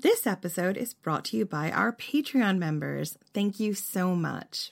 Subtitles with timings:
[0.00, 3.18] This episode is brought to you by our Patreon members.
[3.34, 4.70] Thank you so much.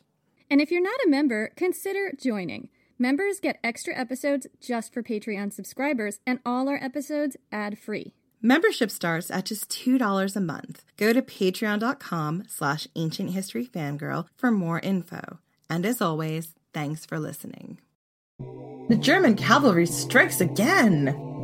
[0.49, 2.69] And if you're not a member, consider joining.
[2.97, 8.15] Members get extra episodes just for Patreon subscribers, and all our episodes ad free.
[8.41, 10.85] Membership starts at just $2 a month.
[10.97, 15.41] Go to patreon.com slash ancient history fangirl for more info.
[15.69, 17.81] And as always, thanks for listening.
[18.89, 21.36] The German cavalry strikes again.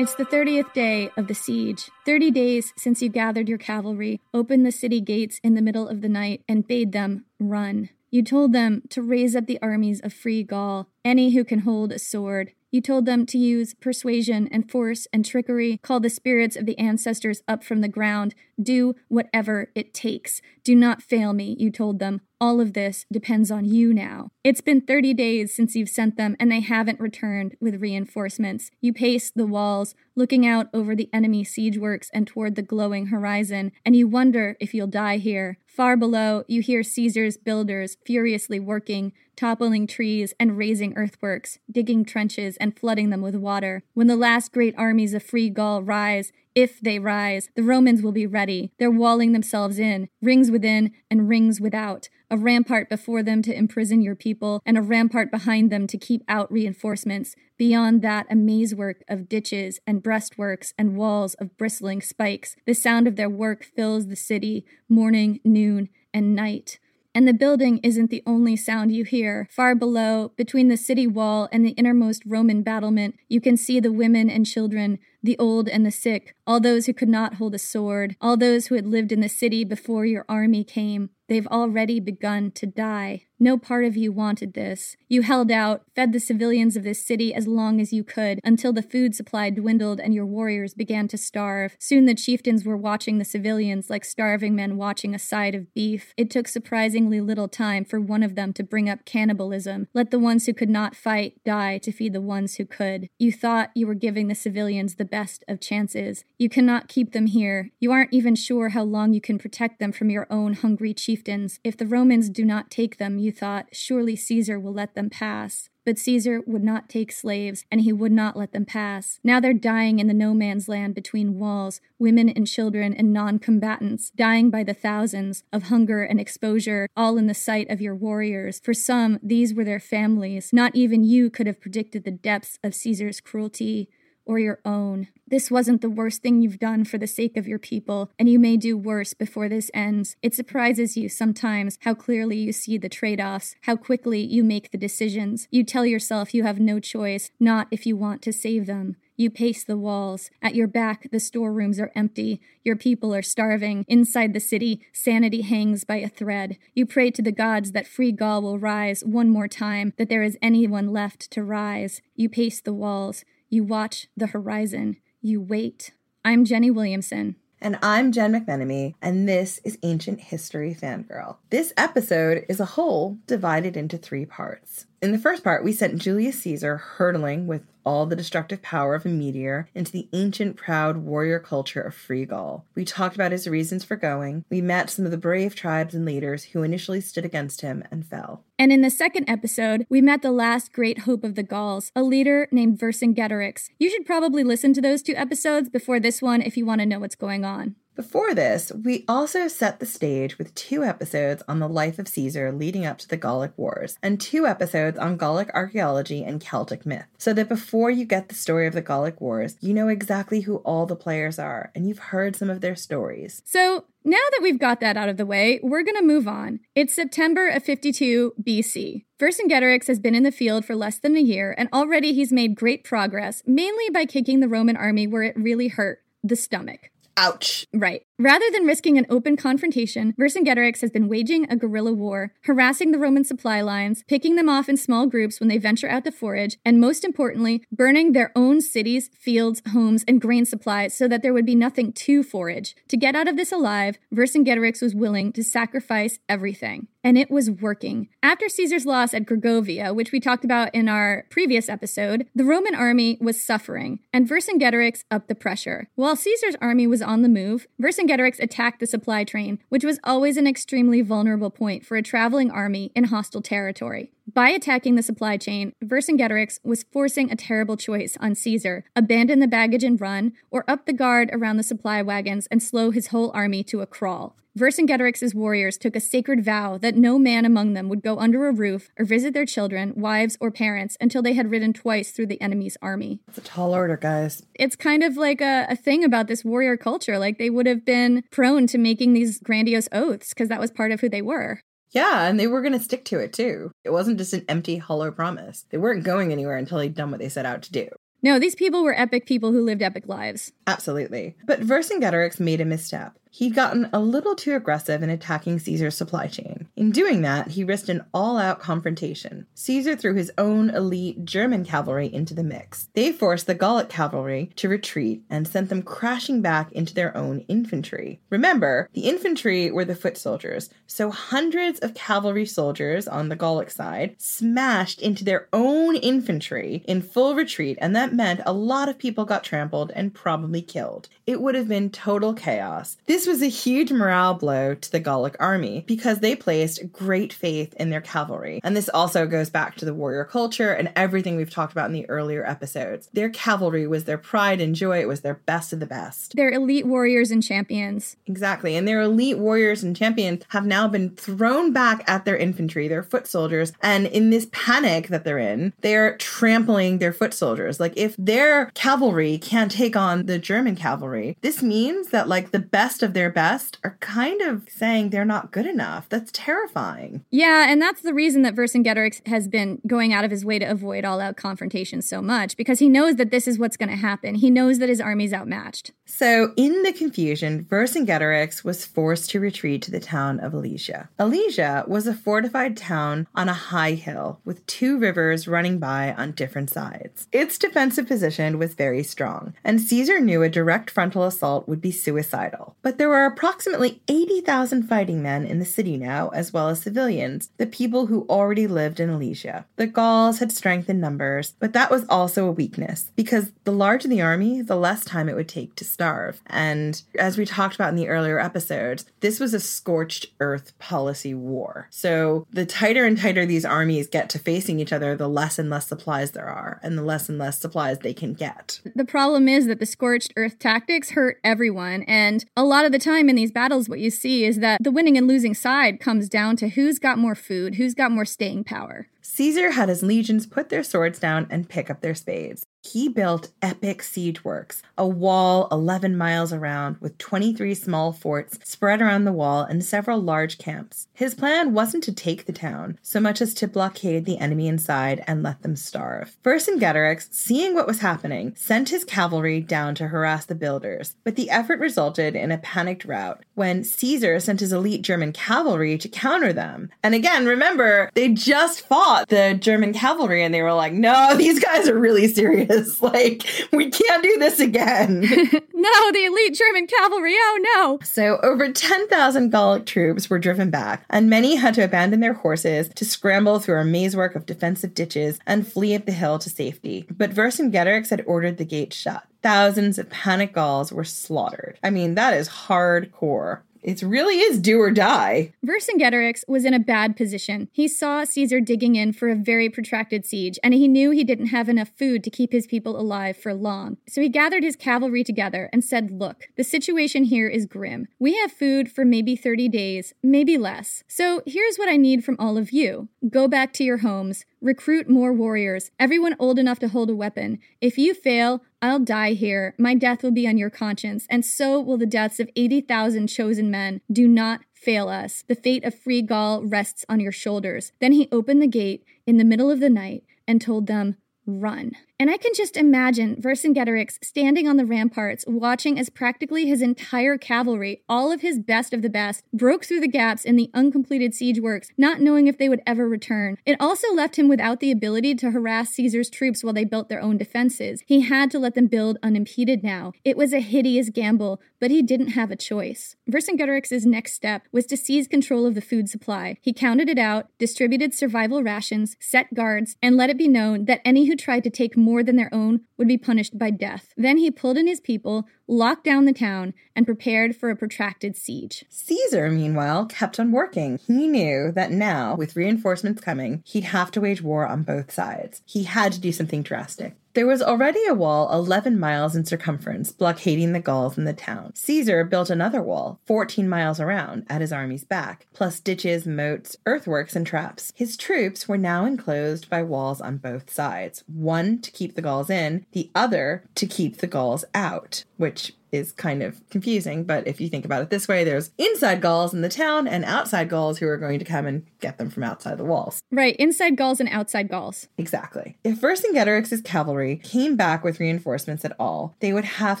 [0.04, 1.90] It's the 30th day of the siege.
[2.04, 6.02] 30 days since you gathered your cavalry, opened the city gates in the middle of
[6.02, 7.88] the night, and bade them run.
[8.10, 11.90] You told them to raise up the armies of free Gaul, any who can hold
[11.90, 12.52] a sword.
[12.70, 16.78] You told them to use persuasion and force and trickery, call the spirits of the
[16.78, 20.42] ancestors up from the ground, do whatever it takes.
[20.64, 22.20] Do not fail me, you told them.
[22.44, 24.28] All of this depends on you now.
[24.44, 28.70] It's been 30 days since you've sent them, and they haven't returned with reinforcements.
[28.82, 33.06] You pace the walls, looking out over the enemy siege works and toward the glowing
[33.06, 35.56] horizon, and you wonder if you'll die here.
[35.64, 42.58] Far below, you hear Caesar's builders furiously working, toppling trees and raising earthworks, digging trenches
[42.58, 43.84] and flooding them with water.
[43.94, 48.12] When the last great armies of free Gaul rise, if they rise, the Romans will
[48.12, 48.72] be ready.
[48.78, 54.02] They're walling themselves in, rings within and rings without, a rampart before them to imprison
[54.02, 57.34] your people, and a rampart behind them to keep out reinforcements.
[57.58, 62.56] Beyond that, a mazework of ditches and breastworks and walls of bristling spikes.
[62.66, 66.78] The sound of their work fills the city, morning, noon, and night.
[67.16, 69.46] And the building isn't the only sound you hear.
[69.48, 73.92] Far below, between the city wall and the innermost Roman battlement, you can see the
[73.92, 77.58] women and children, the old and the sick, all those who could not hold a
[77.58, 81.10] sword, all those who had lived in the city before your army came.
[81.28, 83.22] They've already begun to die.
[83.44, 84.96] No part of you wanted this.
[85.06, 88.72] You held out, fed the civilians of this city as long as you could, until
[88.72, 91.76] the food supply dwindled and your warriors began to starve.
[91.78, 96.14] Soon the chieftains were watching the civilians like starving men watching a side of beef.
[96.16, 99.88] It took surprisingly little time for one of them to bring up cannibalism.
[99.92, 103.10] Let the ones who could not fight die to feed the ones who could.
[103.18, 106.24] You thought you were giving the civilians the best of chances.
[106.38, 107.72] You cannot keep them here.
[107.78, 111.60] You aren't even sure how long you can protect them from your own hungry chieftains.
[111.62, 115.68] If the Romans do not take them, you thought, surely Caesar will let them pass.
[115.84, 119.20] But Caesar would not take slaves, and he would not let them pass.
[119.22, 123.38] Now they're dying in the no man's land between walls, women and children and non
[123.38, 127.94] combatants, dying by the thousands, of hunger and exposure, all in the sight of your
[127.94, 128.60] warriors.
[128.64, 130.50] For some, these were their families.
[130.52, 133.90] Not even you could have predicted the depths of Caesar's cruelty
[134.26, 135.08] or your own.
[135.26, 138.38] This wasn't the worst thing you've done for the sake of your people, and you
[138.38, 140.16] may do worse before this ends.
[140.22, 144.70] It surprises you sometimes how clearly you see the trade offs, how quickly you make
[144.70, 145.48] the decisions.
[145.50, 148.96] You tell yourself you have no choice, not if you want to save them.
[149.16, 150.28] You pace the walls.
[150.42, 152.40] At your back, the storerooms are empty.
[152.64, 153.84] Your people are starving.
[153.86, 156.58] Inside the city, sanity hangs by a thread.
[156.74, 160.24] You pray to the gods that free Gaul will rise one more time, that there
[160.24, 162.02] is anyone left to rise.
[162.16, 163.24] You pace the walls.
[163.50, 164.96] You watch the horizon.
[165.20, 165.92] You wait.
[166.24, 167.36] I'm Jenny Williamson.
[167.60, 171.36] And I'm Jen McMenemy, and this is Ancient History Fangirl.
[171.50, 174.86] This episode is a whole divided into three parts.
[175.04, 179.04] In the first part, we sent Julius Caesar hurtling with all the destructive power of
[179.04, 182.64] a meteor into the ancient, proud warrior culture of Free Gaul.
[182.74, 184.46] We talked about his reasons for going.
[184.48, 188.06] We met some of the brave tribes and leaders who initially stood against him and
[188.06, 188.44] fell.
[188.58, 192.02] And in the second episode, we met the last great hope of the Gauls, a
[192.02, 193.68] leader named Vercingetorix.
[193.78, 196.86] You should probably listen to those two episodes before this one if you want to
[196.86, 197.76] know what's going on.
[197.96, 202.50] Before this, we also set the stage with two episodes on the life of Caesar
[202.50, 207.06] leading up to the Gallic Wars, and two episodes on Gallic archaeology and Celtic myth,
[207.18, 210.56] so that before you get the story of the Gallic Wars, you know exactly who
[210.56, 213.42] all the players are, and you've heard some of their stories.
[213.44, 216.60] So, now that we've got that out of the way, we're going to move on.
[216.74, 219.04] It's September of 52 BC.
[219.20, 222.56] Vercingetorix has been in the field for less than a year, and already he's made
[222.56, 226.90] great progress, mainly by kicking the Roman army where it really hurt the stomach.
[227.16, 227.66] Ouch.
[227.72, 228.02] Right.
[228.18, 232.98] Rather than risking an open confrontation, Vercingetorix has been waging a guerrilla war, harassing the
[232.98, 236.58] Roman supply lines, picking them off in small groups when they venture out to forage,
[236.64, 241.32] and most importantly, burning their own cities, fields, homes, and grain supplies so that there
[241.32, 242.74] would be nothing to forage.
[242.88, 246.88] To get out of this alive, Vercingetorix was willing to sacrifice everything.
[247.04, 248.08] And it was working.
[248.22, 252.74] After Caesar's loss at Gergovia, which we talked about in our previous episode, the Roman
[252.74, 255.88] army was suffering, and Vercingetorix upped the pressure.
[255.96, 260.38] While Caesar's army was on the move, Vercingetorix attacked the supply train, which was always
[260.38, 264.10] an extremely vulnerable point for a traveling army in hostile territory.
[264.32, 269.46] By attacking the supply chain, Vercingetorix was forcing a terrible choice on Caesar abandon the
[269.46, 273.30] baggage and run, or up the guard around the supply wagons and slow his whole
[273.34, 274.34] army to a crawl.
[274.58, 278.52] Vercingetorix's warriors took a sacred vow that no man among them would go under a
[278.52, 282.40] roof or visit their children, wives, or parents until they had ridden twice through the
[282.40, 283.20] enemy's army.
[283.28, 284.42] It's a tall order, guys.
[284.54, 287.18] It's kind of like a, a thing about this warrior culture.
[287.18, 290.92] Like they would have been prone to making these grandiose oaths because that was part
[290.92, 291.60] of who they were.
[291.94, 293.70] Yeah, and they were going to stick to it too.
[293.84, 295.64] It wasn't just an empty, hollow promise.
[295.70, 297.88] They weren't going anywhere until they'd done what they set out to do.
[298.22, 300.50] No, these people were epic people who lived epic lives.
[300.66, 301.36] Absolutely.
[301.46, 303.16] But Vercingetorix made a misstep.
[303.34, 306.68] He'd gotten a little too aggressive in attacking Caesar's supply chain.
[306.76, 309.48] In doing that, he risked an all out confrontation.
[309.54, 312.90] Caesar threw his own elite German cavalry into the mix.
[312.94, 317.40] They forced the Gallic cavalry to retreat and sent them crashing back into their own
[317.48, 318.20] infantry.
[318.30, 323.72] Remember, the infantry were the foot soldiers, so hundreds of cavalry soldiers on the Gallic
[323.72, 328.96] side smashed into their own infantry in full retreat, and that meant a lot of
[328.96, 331.08] people got trampled and probably killed.
[331.26, 332.96] It would have been total chaos.
[333.06, 337.74] This was a huge morale blow to the Gallic army because they placed great faith
[337.74, 338.60] in their cavalry.
[338.62, 341.92] And this also goes back to the warrior culture and everything we've talked about in
[341.92, 343.08] the earlier episodes.
[343.12, 346.34] Their cavalry was their pride and joy, it was their best of the best.
[346.34, 348.16] They're elite warriors and champions.
[348.26, 348.76] Exactly.
[348.76, 353.02] And their elite warriors and champions have now been thrown back at their infantry, their
[353.02, 353.72] foot soldiers.
[353.82, 357.80] And in this panic that they're in, they're trampling their foot soldiers.
[357.80, 362.58] Like if their cavalry can't take on the German cavalry, this means that like the
[362.58, 366.08] best of their best are kind of saying they're not good enough.
[366.08, 367.24] That's terrifying.
[367.30, 370.64] Yeah, and that's the reason that Vercingetorix has been going out of his way to
[370.64, 373.96] avoid all out confrontation so much because he knows that this is what's going to
[373.96, 374.34] happen.
[374.34, 375.92] He knows that his army's outmatched.
[376.06, 381.08] So, in the confusion, Vercingetorix was forced to retreat to the town of Alesia.
[381.18, 386.32] Alesia was a fortified town on a high hill with two rivers running by on
[386.32, 387.26] different sides.
[387.32, 391.90] Its defensive position was very strong, and Caesar knew a direct frontal assault would be
[391.90, 392.76] suicidal.
[392.82, 397.50] But there were approximately 80,000 fighting men in the city now, as well as civilians,
[397.56, 399.64] the people who already lived in Alesia.
[399.76, 404.08] The Gauls had strength in numbers, but that was also a weakness, because the larger
[404.08, 406.40] the army, the less time it would take to starve.
[406.46, 411.34] And as we talked about in the earlier episodes, this was a scorched earth policy
[411.34, 411.88] war.
[411.90, 415.70] So the tighter and tighter these armies get to facing each other, the less and
[415.70, 418.80] less supplies there are, and the less and less supplies they can get.
[418.94, 422.98] The problem is that the scorched earth tactics hurt everyone, and a lot of the
[423.00, 426.28] time in these battles, what you see is that the winning and losing side comes
[426.28, 429.08] down to who's got more food, who's got more staying power.
[429.20, 432.64] Caesar had his legions put their swords down and pick up their spades.
[432.84, 439.00] He built epic siege works, a wall 11 miles around with 23 small forts spread
[439.00, 441.08] around the wall and several large camps.
[441.14, 445.24] His plan wasn't to take the town, so much as to blockade the enemy inside
[445.26, 446.36] and let them starve.
[446.44, 451.48] Vercingetorix, seeing what was happening, sent his cavalry down to harass the builders, but the
[451.48, 456.52] effort resulted in a panicked rout when Caesar sent his elite German cavalry to counter
[456.52, 456.90] them.
[457.02, 461.58] And again, remember, they just fought the German cavalry and they were like, no, these
[461.58, 463.02] guys are really serious this.
[463.02, 465.20] Like, we can't do this again.
[465.74, 467.34] no, the elite German cavalry.
[467.34, 467.98] Oh no.
[468.04, 472.88] So, over 10,000 Gallic troops were driven back, and many had to abandon their horses
[472.94, 477.06] to scramble through a mazework of defensive ditches and flee up the hill to safety.
[477.10, 479.24] But Vercingetorix had ordered the gate shut.
[479.42, 481.78] Thousands of panic Gauls were slaughtered.
[481.82, 483.60] I mean, that is hardcore.
[483.84, 485.52] It really is do or die.
[485.64, 487.68] Vercingetorix was in a bad position.
[487.70, 491.48] He saw Caesar digging in for a very protracted siege, and he knew he didn't
[491.48, 493.98] have enough food to keep his people alive for long.
[494.08, 498.08] So he gathered his cavalry together and said, Look, the situation here is grim.
[498.18, 501.04] We have food for maybe 30 days, maybe less.
[501.06, 505.08] So here's what I need from all of you go back to your homes, recruit
[505.08, 507.58] more warriors, everyone old enough to hold a weapon.
[507.80, 509.74] If you fail, I'll die here.
[509.78, 513.70] My death will be on your conscience, and so will the deaths of 80,000 chosen
[513.70, 514.00] men.
[514.10, 515.44] Do not fail us.
[515.46, 517.92] The fate of free Gaul rests on your shoulders.
[518.00, 521.16] Then he opened the gate in the middle of the night and told them,
[521.46, 521.92] Run.
[522.20, 527.36] And I can just imagine Vercingetorix standing on the ramparts, watching as practically his entire
[527.36, 531.34] cavalry, all of his best of the best, broke through the gaps in the uncompleted
[531.34, 533.58] siege works, not knowing if they would ever return.
[533.66, 537.20] It also left him without the ability to harass Caesar's troops while they built their
[537.20, 538.04] own defenses.
[538.06, 540.12] He had to let them build unimpeded now.
[540.24, 543.16] It was a hideous gamble, but he didn't have a choice.
[543.28, 546.58] Vercingetorix's next step was to seize control of the food supply.
[546.62, 551.00] He counted it out, distributed survival rations, set guards, and let it be known that
[551.04, 554.12] any who tried to take more than their own would be punished by death.
[554.16, 558.36] Then he pulled in his people, locked down the town, and prepared for a protracted
[558.36, 558.84] siege.
[558.88, 560.98] Caesar, meanwhile, kept on working.
[560.98, 565.62] He knew that now, with reinforcements coming, he'd have to wage war on both sides.
[565.64, 567.16] He had to do something drastic.
[567.34, 571.72] There was already a wall 11 miles in circumference blockading the Gauls in the town.
[571.74, 577.34] Caesar built another wall 14 miles around at his army's back, plus ditches, moats, earthworks,
[577.34, 577.92] and traps.
[577.96, 582.50] His troops were now enclosed by walls on both sides one to keep the Gauls
[582.50, 585.63] in, the other to keep the Gauls out, which
[585.94, 589.54] is kind of confusing, but if you think about it this way, there's inside Gauls
[589.54, 592.42] in the town and outside Gauls who are going to come and get them from
[592.42, 593.20] outside the walls.
[593.30, 595.08] Right, inside Gauls and outside Gauls.
[595.16, 595.76] Exactly.
[595.84, 600.00] If Vercingetorix's cavalry came back with reinforcements at all, they would have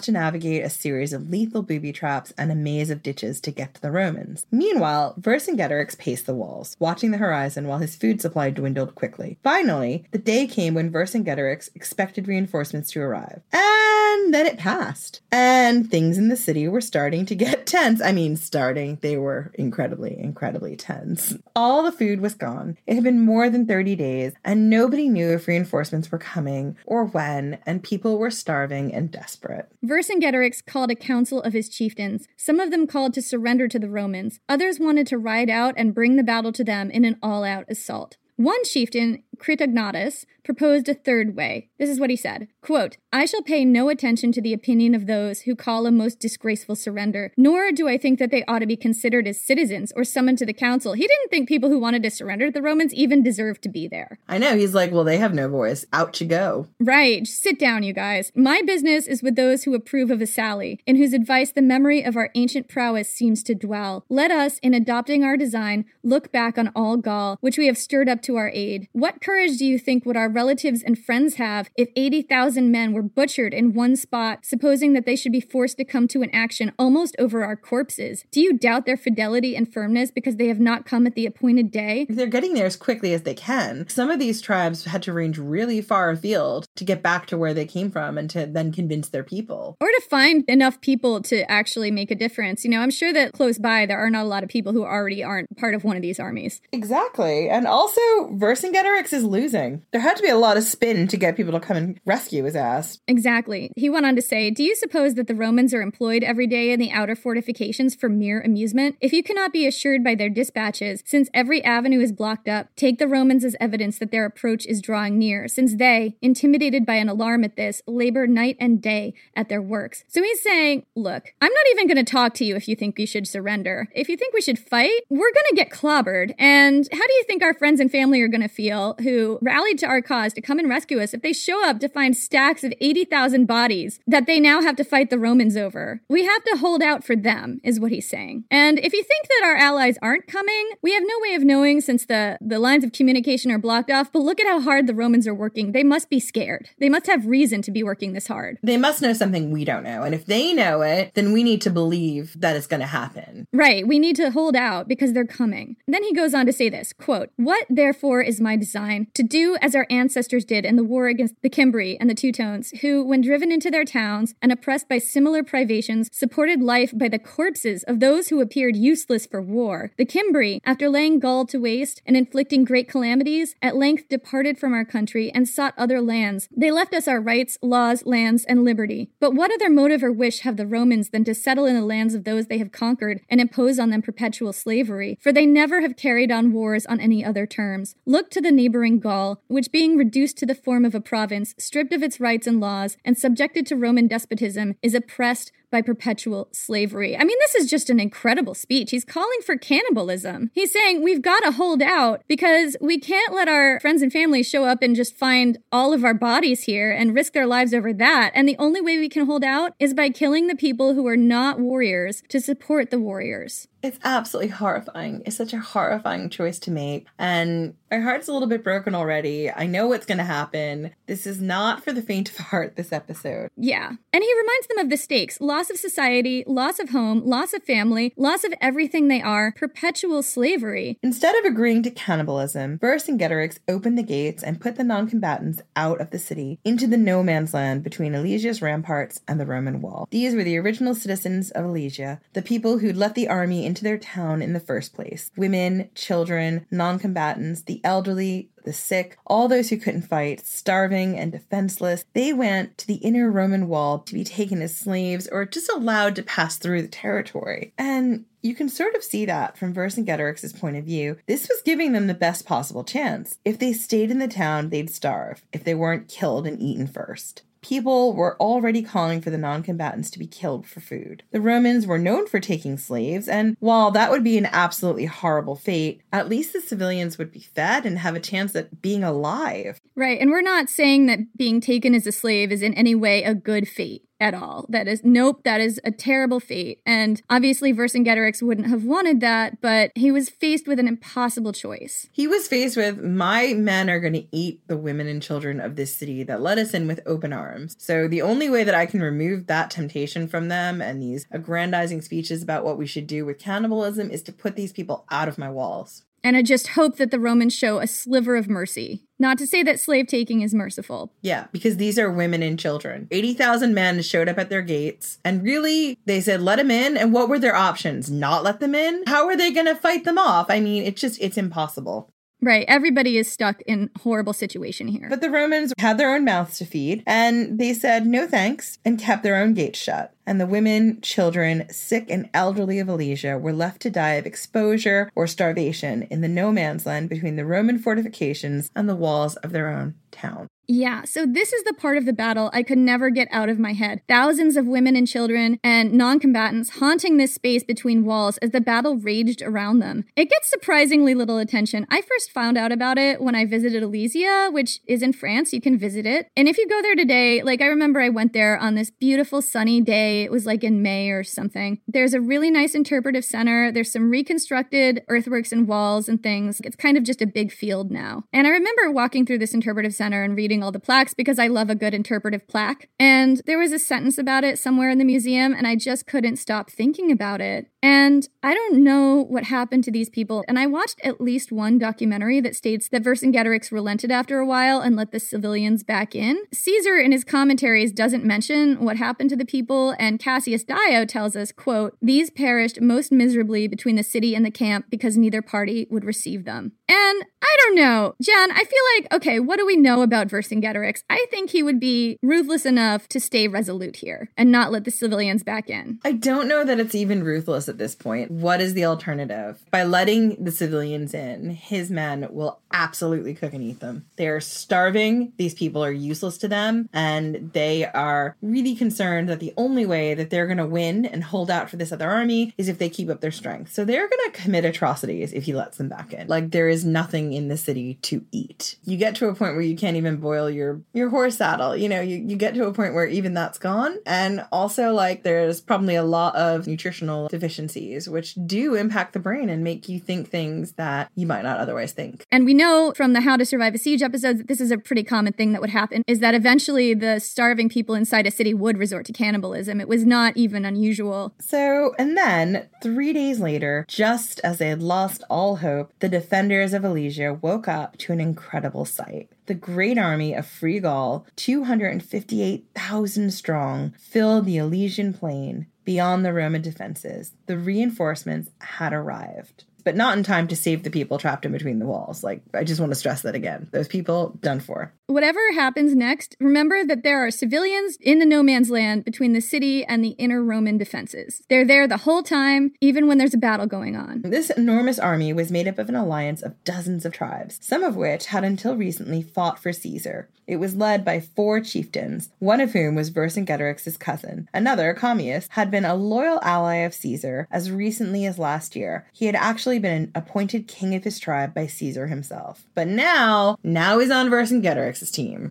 [0.02, 3.74] to navigate a series of lethal booby traps and a maze of ditches to get
[3.74, 4.46] to the Romans.
[4.50, 9.38] Meanwhile, Vercingetorix paced the walls, watching the horizon while his food supply dwindled quickly.
[9.42, 13.42] Finally, the day came when Vercingetorix expected reinforcements to arrive.
[13.52, 15.20] And then it passed.
[15.30, 18.00] And things in the city were starting to get tense.
[18.00, 21.36] I mean, starting, they were incredibly, incredibly tense.
[21.56, 22.76] All the food was gone.
[22.86, 27.04] It had been more than 30 days, and nobody knew if reinforcements were coming or
[27.04, 29.70] when, and people were starving and desperate.
[29.84, 32.28] Vercingetorix called a council of his chieftains.
[32.36, 35.94] Some of them called to surrender to the Romans, others wanted to ride out and
[35.94, 38.16] bring the battle to them in an all out assault.
[38.36, 41.70] One chieftain, Critognatus, proposed a third way.
[41.78, 45.06] This is what he said quote, I shall pay no attention to the opinion of
[45.06, 48.66] those who call a most disgraceful surrender, nor do I think that they ought to
[48.66, 50.94] be considered as citizens or summoned to the council.
[50.94, 53.86] He didn't think people who wanted to surrender to the Romans even deserved to be
[53.86, 54.18] there.
[54.28, 54.56] I know.
[54.56, 55.84] He's like, well, they have no voice.
[55.92, 56.66] Out you go.
[56.80, 57.26] Right.
[57.26, 58.32] Sit down, you guys.
[58.34, 62.02] My business is with those who approve of a sally, in whose advice the memory
[62.02, 64.04] of our ancient prowess seems to dwell.
[64.08, 68.08] Let us, in adopting our design, look back on all Gaul, which we have stirred
[68.08, 68.88] up to our aid.
[68.92, 73.02] What courage do you think would our relatives and friends have if 80,000 men were
[73.02, 76.72] butchered in one spot, supposing that they should be forced to come to an action
[76.78, 78.26] almost over our corpses?
[78.30, 81.70] Do you doubt their fidelity and firmness because they have not come at the appointed
[81.70, 82.06] day?
[82.10, 83.88] They're getting there as quickly as they can.
[83.88, 87.54] Some of these tribes had to range really far afield to get back to where
[87.54, 89.78] they came from and to then convince their people.
[89.80, 92.62] Or to find enough people to actually make a difference.
[92.62, 94.84] You know, I'm sure that close by there are not a lot of people who
[94.84, 96.60] already aren't part of one of these armies.
[96.72, 97.48] Exactly.
[97.48, 99.86] And also, Vercingetorix is losing.
[99.92, 102.44] There had to be a lot of spin to get people to come and rescue
[102.44, 102.98] his ass.
[103.08, 103.70] Exactly.
[103.76, 106.72] He went on to say, Do you suppose that the Romans are employed every day
[106.72, 108.96] in the outer fortifications for mere amusement?
[109.00, 112.98] If you cannot be assured by their dispatches, since every avenue is blocked up, take
[112.98, 117.08] the Romans as evidence that their approach is drawing near, since they, intimidated by an
[117.08, 120.04] alarm at this, labor night and day at their works.
[120.08, 122.98] So he's saying, Look, I'm not even going to talk to you if you think
[122.98, 123.88] we should surrender.
[123.94, 126.34] If you think we should fight, we're going to get clobbered.
[126.38, 129.78] And how do you think our friends and family are going to feel who rallied
[129.78, 132.64] to our cause to come and rescue us if they show up to find stacks
[132.64, 136.00] of 80,000 bodies that they now have to fight the Romans over?
[136.08, 138.44] We have to hold out for them, is what he's saying.
[138.50, 141.80] And if you think that our allies aren't coming, we have no way of knowing
[141.80, 144.10] since the, the lines of communication are blocked off.
[144.12, 145.72] But look at how hard the Romans are working.
[145.72, 146.70] They must be scared.
[146.78, 148.58] They must have reason to be working this hard.
[148.62, 150.02] They must know something we don't know.
[150.02, 153.46] And if they know it, then we need to believe that it's going to happen.
[153.52, 153.86] Right.
[153.86, 155.76] We need to hold out because they're coming.
[155.86, 158.93] Then he goes on to say this quote, What therefore is my design?
[159.14, 162.78] To do as our ancestors did in the war against the Cimbri and the Teutones,
[162.80, 167.18] who, when driven into their towns and oppressed by similar privations, supported life by the
[167.18, 169.92] corpses of those who appeared useless for war.
[169.96, 174.72] The Cimbri, after laying Gaul to waste and inflicting great calamities, at length departed from
[174.72, 176.48] our country and sought other lands.
[176.54, 179.10] They left us our rights, laws, lands, and liberty.
[179.20, 182.14] But what other motive or wish have the Romans than to settle in the lands
[182.14, 185.18] of those they have conquered and impose on them perpetual slavery?
[185.20, 187.96] For they never have carried on wars on any other terms.
[188.04, 191.92] Look to the neighboring Gaul, which being reduced to the form of a province, stripped
[191.92, 197.16] of its rights and laws, and subjected to Roman despotism, is oppressed by perpetual slavery.
[197.16, 198.92] I mean, this is just an incredible speech.
[198.92, 200.52] He's calling for cannibalism.
[200.54, 204.44] He's saying we've got to hold out because we can't let our friends and family
[204.44, 207.92] show up and just find all of our bodies here and risk their lives over
[207.92, 208.30] that.
[208.36, 211.16] And the only way we can hold out is by killing the people who are
[211.16, 213.66] not warriors to support the warriors.
[213.84, 215.22] It's absolutely horrifying.
[215.26, 217.06] It's such a horrifying choice to make.
[217.18, 219.50] And my heart's a little bit broken already.
[219.50, 220.92] I know what's going to happen.
[221.06, 223.50] This is not for the faint of heart, this episode.
[223.58, 223.88] Yeah.
[223.88, 227.62] And he reminds them of the stakes loss of society, loss of home, loss of
[227.62, 230.98] family, loss of everything they are, perpetual slavery.
[231.02, 236.00] Instead of agreeing to cannibalism, Vercingetorix opened the gates and put the non combatants out
[236.00, 240.08] of the city into the no man's land between Alesia's ramparts and the Roman wall.
[240.10, 243.98] These were the original citizens of Alesia, the people who'd let the army into their
[243.98, 249.70] town in the first place women, children, non combatants, the elderly, the sick, all those
[249.70, 254.24] who couldn't fight, starving and defenseless, they went to the inner Roman wall to be
[254.24, 257.72] taken as slaves or just allowed to pass through the territory.
[257.78, 261.16] And you can sort of see that from Vercingetorix's point of view.
[261.26, 263.38] This was giving them the best possible chance.
[263.44, 267.42] If they stayed in the town, they'd starve, if they weren't killed and eaten first
[267.64, 271.22] people were already calling for the non combatants to be killed for food.
[271.32, 275.56] The Romans were known for taking slaves, and while that would be an absolutely horrible
[275.56, 279.80] fate, at least the civilians would be fed and have a chance at being alive.
[279.96, 283.24] Right, and we're not saying that being taken as a slave is in any way
[283.24, 284.64] a good fate at all.
[284.70, 286.80] That is, nope, that is a terrible fate.
[286.86, 292.08] And obviously, Vercingetorix wouldn't have wanted that, but he was faced with an impossible choice.
[292.10, 295.76] He was faced with, my men are going to eat the women and children of
[295.76, 297.76] this city that let us in with open arms.
[297.78, 302.00] So the only way that I can remove that temptation from them and these aggrandizing
[302.00, 305.36] speeches about what we should do with cannibalism is to put these people out of
[305.36, 306.02] my walls.
[306.24, 309.04] And I just hope that the Romans show a sliver of mercy.
[309.18, 311.12] Not to say that slave taking is merciful.
[311.20, 313.08] Yeah, because these are women and children.
[313.10, 316.96] 80,000 men showed up at their gates, and really, they said, let them in.
[316.96, 318.10] And what were their options?
[318.10, 319.04] Not let them in?
[319.06, 320.46] How are they going to fight them off?
[320.48, 322.10] I mean, it's just, it's impossible.
[322.44, 322.66] Right.
[322.68, 325.06] Everybody is stuck in horrible situation here.
[325.08, 328.98] But the Romans had their own mouths to feed, and they said no thanks and
[328.98, 333.52] kept their own gates shut and the women, children, sick, and elderly of Alesia were
[333.52, 337.78] left to die of exposure or starvation in the no man's land between the Roman
[337.78, 340.48] fortifications and the walls of their own town.
[340.66, 343.58] Yeah, so this is the part of the battle I could never get out of
[343.58, 344.02] my head.
[344.08, 348.60] Thousands of women and children and non combatants haunting this space between walls as the
[348.60, 350.04] battle raged around them.
[350.16, 351.86] It gets surprisingly little attention.
[351.90, 355.52] I first found out about it when I visited Alesia, which is in France.
[355.52, 356.28] You can visit it.
[356.36, 359.42] And if you go there today, like I remember I went there on this beautiful
[359.42, 360.22] sunny day.
[360.22, 361.80] It was like in May or something.
[361.86, 363.70] There's a really nice interpretive center.
[363.70, 366.60] There's some reconstructed earthworks and walls and things.
[366.64, 368.24] It's kind of just a big field now.
[368.32, 371.40] And I remember walking through this interpretive center and reading reading all the plaques because
[371.40, 372.88] I love a good interpretive plaque.
[372.98, 376.36] And there was a sentence about it somewhere in the museum, and I just couldn't
[376.36, 377.66] stop thinking about it.
[377.84, 380.42] And I don't know what happened to these people.
[380.48, 384.80] And I watched at least one documentary that states that Vercingetorix relented after a while
[384.80, 386.38] and let the civilians back in.
[386.50, 391.36] Caesar in his commentaries doesn't mention what happened to the people, and Cassius Dio tells
[391.36, 395.86] us, quote, these perished most miserably between the city and the camp because neither party
[395.90, 396.72] would receive them.
[396.88, 401.02] And I don't know, Jen, I feel like, okay, what do we know about Vercingetorix?
[401.10, 404.90] I think he would be ruthless enough to stay resolute here and not let the
[404.90, 405.98] civilians back in.
[406.02, 408.30] I don't know that it's even ruthless at this point.
[408.30, 409.60] What is the alternative?
[409.70, 414.04] By letting the civilians in, his men will absolutely cook and eat them.
[414.16, 415.32] They are starving.
[415.36, 416.88] These people are useless to them.
[416.92, 421.24] And they are really concerned that the only way that they're going to win and
[421.24, 423.72] hold out for this other army is if they keep up their strength.
[423.72, 426.28] So they're going to commit atrocities if he lets them back in.
[426.28, 428.76] Like there is nothing in the city to eat.
[428.84, 431.76] You get to a point where you can't even boil your, your horse saddle.
[431.76, 433.98] You know, you, you get to a point where even that's gone.
[434.06, 439.18] And also, like, there's probably a lot of nutritional deficiencies deficiencies, which do impact the
[439.18, 442.26] brain and make you think things that you might not otherwise think.
[442.30, 444.78] And we know from the How to Survive a Siege episodes that this is a
[444.78, 448.54] pretty common thing that would happen is that eventually the starving people inside a city
[448.54, 449.80] would resort to cannibalism.
[449.80, 451.34] It was not even unusual.
[451.40, 456.72] So, and then three days later, just as they had lost all hope, the defenders
[456.72, 459.28] of Alesia woke up to an incredible sight.
[459.46, 466.62] The great army of Free Gaul, 258,000 strong, filled the Alesian plain beyond the Roman
[466.62, 467.32] defenses.
[467.46, 471.78] The reinforcements had arrived but not in time to save the people trapped in between
[471.78, 472.24] the walls.
[472.24, 473.68] Like, I just want to stress that again.
[473.70, 474.92] Those people, done for.
[475.06, 479.40] Whatever happens next, remember that there are civilians in the no man's land between the
[479.40, 481.42] city and the inner Roman defenses.
[481.48, 484.22] They're there the whole time, even when there's a battle going on.
[484.22, 487.96] This enormous army was made up of an alliance of dozens of tribes, some of
[487.96, 490.28] which had until recently fought for Caesar.
[490.46, 494.48] It was led by four chieftains, one of whom was Vercingetorix's cousin.
[494.52, 499.06] Another, Commius, had been a loyal ally of Caesar as recently as last year.
[499.12, 502.64] He had actually been appointed king of his tribe by Caesar himself.
[502.74, 505.50] But now, now he's on Vercingetorix's team.